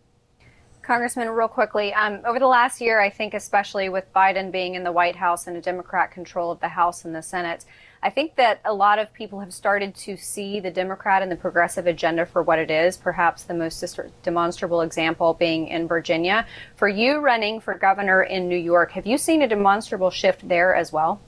[0.84, 4.84] Congressman, real quickly, um, over the last year, I think especially with Biden being in
[4.84, 7.64] the White House and a Democrat control of the House and the Senate,
[8.02, 11.38] I think that a lot of people have started to see the Democrat and the
[11.38, 13.82] progressive agenda for what it is, perhaps the most
[14.24, 16.46] demonstrable example being in Virginia.
[16.76, 20.76] For you running for governor in New York, have you seen a demonstrable shift there
[20.76, 21.22] as well?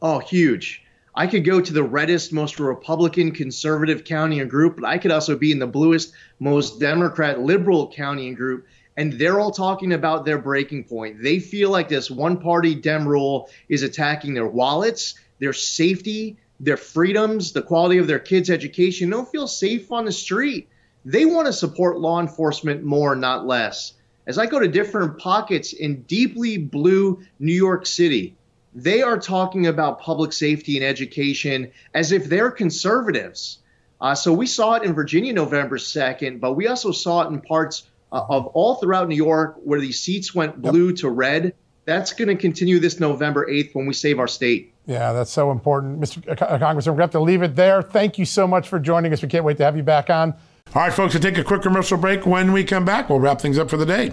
[0.00, 0.81] Oh, huge.
[1.14, 5.10] I could go to the reddest, most Republican conservative county and group, but I could
[5.10, 8.66] also be in the bluest, most Democrat liberal county and group.
[8.96, 11.22] And they're all talking about their breaking point.
[11.22, 16.78] They feel like this one party Dem rule is attacking their wallets, their safety, their
[16.78, 19.10] freedoms, the quality of their kids' education.
[19.10, 20.68] They don't feel safe on the street.
[21.04, 23.94] They want to support law enforcement more, not less.
[24.26, 28.36] As I go to different pockets in deeply blue New York City,
[28.74, 33.58] they are talking about public safety and education as if they're conservatives.
[34.00, 37.40] Uh, so we saw it in Virginia November 2nd, but we also saw it in
[37.40, 40.96] parts uh, of all throughout New York where these seats went blue yep.
[40.96, 41.54] to red.
[41.84, 44.72] That's going to continue this November 8th when we save our state.
[44.86, 46.00] Yeah, that's so important.
[46.00, 46.36] Mr.
[46.36, 47.82] Congressman, we're going to have to leave it there.
[47.82, 49.22] Thank you so much for joining us.
[49.22, 50.32] We can't wait to have you back on.
[50.74, 52.24] All right, folks, we'll take a quick commercial break.
[52.24, 54.12] When we come back, we'll wrap things up for the day.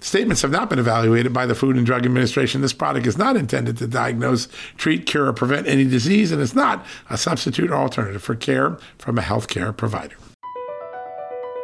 [0.00, 2.60] Statements have not been evaluated by the Food and Drug Administration.
[2.60, 4.46] This product is not intended to diagnose,
[4.76, 8.78] treat, cure, or prevent any disease, and is not a substitute or alternative for care
[8.98, 10.14] from a healthcare provider.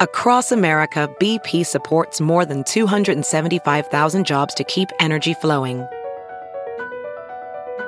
[0.00, 5.86] Across America, BP supports more than 275,000 jobs to keep energy flowing.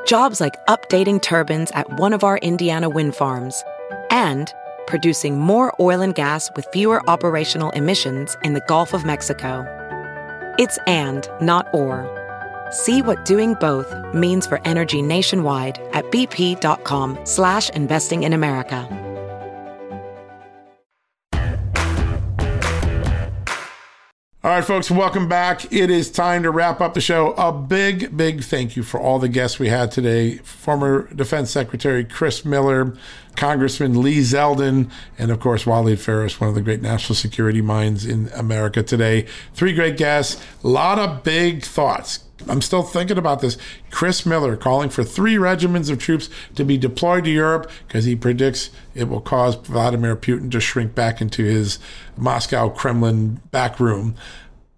[0.06, 3.64] Jobs like updating turbines at one of our Indiana wind farms
[4.12, 4.54] and
[4.86, 9.75] producing more oil and gas with fewer operational emissions in the Gulf of Mexico.
[10.58, 12.08] It's and, not or.
[12.70, 19.06] See what doing both means for energy nationwide at bp.com slash investing in America.
[24.46, 25.72] All right, folks, welcome back.
[25.72, 27.32] It is time to wrap up the show.
[27.32, 30.36] A big, big thank you for all the guests we had today.
[30.36, 32.96] Former Defense Secretary Chris Miller,
[33.36, 38.04] Congressman Lee Zeldin, and of course, Walid Phares, one of the great national security minds
[38.04, 39.26] in America today.
[39.54, 42.20] Three great guests, a lot of big thoughts.
[42.48, 43.56] I'm still thinking about this.
[43.90, 48.14] Chris Miller calling for three regiments of troops to be deployed to Europe because he
[48.14, 51.78] predicts it will cause Vladimir Putin to shrink back into his
[52.16, 54.14] Moscow Kremlin back room.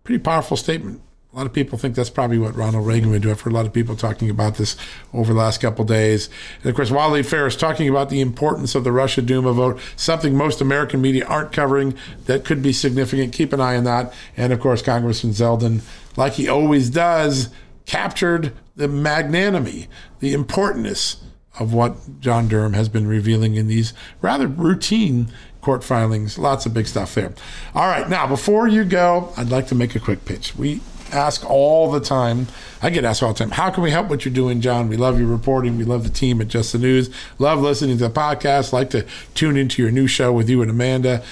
[0.04, 1.02] Pretty powerful statement.
[1.38, 3.30] A lot of people think that's probably what Ronald Reagan would do.
[3.30, 4.76] I've heard a lot of people talking about this
[5.14, 6.28] over the last couple days.
[6.62, 10.34] And of course, Walid Phares talking about the importance of the Russia Duma vote, something
[10.34, 11.94] most American media aren't covering
[12.26, 13.32] that could be significant.
[13.32, 14.12] Keep an eye on that.
[14.36, 15.82] And of course, Congressman Zeldin,
[16.16, 17.50] like he always does,
[17.86, 19.86] captured the magnanimity,
[20.18, 21.22] the importance
[21.60, 25.28] of what John Durham has been revealing in these rather routine
[25.60, 26.36] court filings.
[26.36, 27.32] Lots of big stuff there.
[27.76, 30.56] All right, now before you go, I'd like to make a quick pitch.
[30.56, 30.80] We
[31.12, 32.46] ask all the time.
[32.82, 34.88] I get asked all the time, how can we help what you're doing, John?
[34.88, 35.78] We love your reporting.
[35.78, 37.10] We love the team at Just the News.
[37.38, 38.72] Love listening to the podcast.
[38.72, 41.22] Like to tune into your new show with you and Amanda.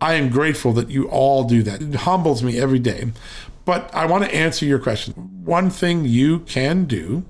[0.00, 1.82] I am grateful that you all do that.
[1.82, 3.12] It humbles me every day.
[3.64, 5.12] But I want to answer your question.
[5.44, 7.24] One thing you can do,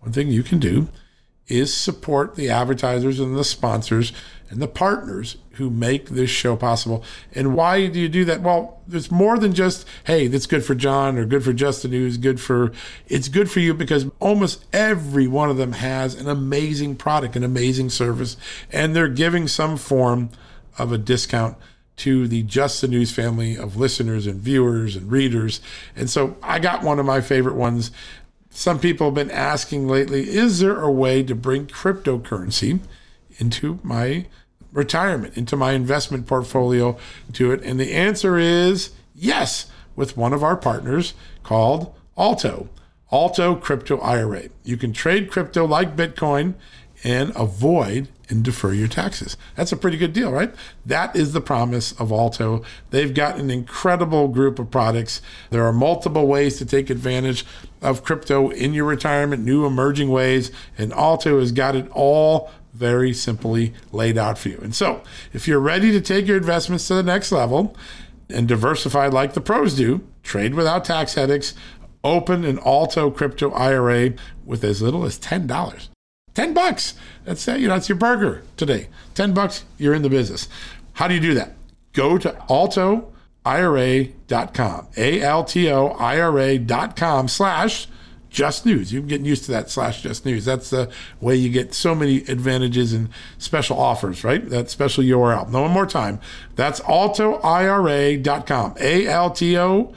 [0.00, 0.88] one thing you can do
[1.46, 4.12] is support the advertisers and the sponsors
[4.48, 7.04] and the partners who make this show possible.
[7.34, 8.40] And why do you do that?
[8.40, 12.16] Well, there's more than just, hey, that's good for John or good for Justin News,
[12.16, 12.72] good for
[13.06, 17.44] it's good for you because almost every one of them has an amazing product, an
[17.44, 18.36] amazing service,
[18.70, 20.30] and they're giving some form
[20.78, 21.56] of a discount
[21.96, 25.60] to the Just the News family of listeners and viewers and readers.
[25.94, 27.90] And so I got one of my favorite ones.
[28.50, 32.80] Some people have been asking lately, is there a way to bring cryptocurrency
[33.38, 34.26] into my
[34.74, 36.98] retirement, into my investment portfolio
[37.32, 37.62] to it?
[37.62, 42.68] And the answer is yes, with one of our partners called Alto,
[43.10, 44.44] Alto Crypto IRA.
[44.64, 46.54] You can trade crypto like Bitcoin
[47.02, 49.36] and avoid and defer your taxes.
[49.54, 50.54] That's a pretty good deal, right?
[50.86, 52.64] That is the promise of Alto.
[52.90, 55.20] They've got an incredible group of products.
[55.50, 57.44] There are multiple ways to take advantage
[57.82, 63.14] of crypto in your retirement, new emerging ways, and Alto has got it all very
[63.14, 64.58] simply laid out for you.
[64.62, 65.02] And so,
[65.32, 67.76] if you're ready to take your investments to the next level
[68.28, 71.54] and diversify like the pros do, trade without tax headaches,
[72.02, 74.14] open an Alto crypto IRA
[74.44, 75.88] with as little as $10.
[76.34, 76.94] 10 bucks.
[77.24, 77.60] That's it.
[77.60, 78.88] You know, that's your burger today.
[79.14, 80.48] 10 bucks, you're in the business.
[80.94, 81.52] How do you do that?
[81.92, 85.28] Go to altoira.com, A-L-T-O-I-R-A.com
[87.28, 87.86] slash
[88.34, 88.92] just news.
[88.92, 90.44] You're getting used to that slash just news.
[90.44, 93.08] That's the way you get so many advantages and
[93.38, 94.46] special offers, right?
[94.50, 95.48] That special URL.
[95.48, 96.20] No one more time.
[96.56, 99.90] That's altoira.com, A-L-T-O-I-R-A.com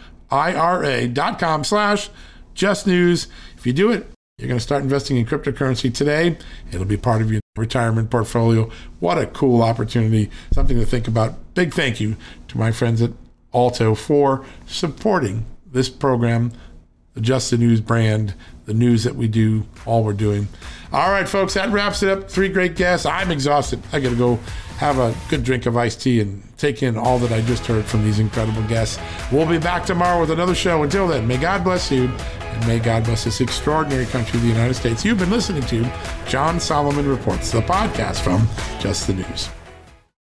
[1.63, 2.09] slash
[2.53, 3.27] just news.
[3.57, 4.07] If you do it,
[4.37, 6.37] you're going to start investing in cryptocurrency today.
[6.71, 8.69] It'll be part of your retirement portfolio.
[8.99, 10.29] What a cool opportunity.
[10.53, 11.55] Something to think about.
[11.55, 12.17] Big thank you
[12.49, 13.13] to my friends at
[13.51, 16.51] Alto for supporting this program,
[17.17, 20.47] the Just the News brand, the news that we do, all we're doing.
[20.91, 22.29] All right, folks, that wraps it up.
[22.29, 23.07] Three great guests.
[23.07, 23.81] I'm exhausted.
[23.91, 24.35] I got to go
[24.77, 27.85] have a good drink of iced tea and take in all that I just heard
[27.85, 28.99] from these incredible guests.
[29.31, 30.83] We'll be back tomorrow with another show.
[30.83, 34.75] Until then, may God bless you and may God bless this extraordinary country, the United
[34.75, 35.03] States.
[35.03, 35.91] You've been listening to
[36.27, 38.47] John Solomon Reports, the podcast from
[38.79, 39.49] Just the News.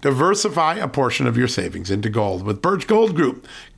[0.00, 3.46] Diversify a portion of your savings into gold with Birch Gold Group.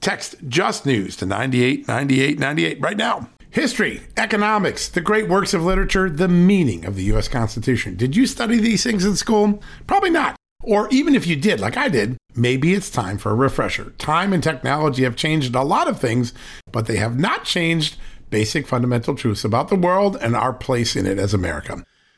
[0.00, 3.28] text Just News to 989898 right now.
[3.50, 7.28] History, economics, the great works of literature, the meaning of the U.S.
[7.28, 7.96] Constitution.
[7.96, 9.62] Did you study these things in school?
[9.86, 10.36] Probably not.
[10.62, 13.94] Or even if you did, like I did, maybe it's time for a refresher.
[13.96, 16.34] Time and technology have changed a lot of things,
[16.72, 17.96] but they have not changed
[18.28, 21.84] basic fundamental truths about the world and our place in it as America.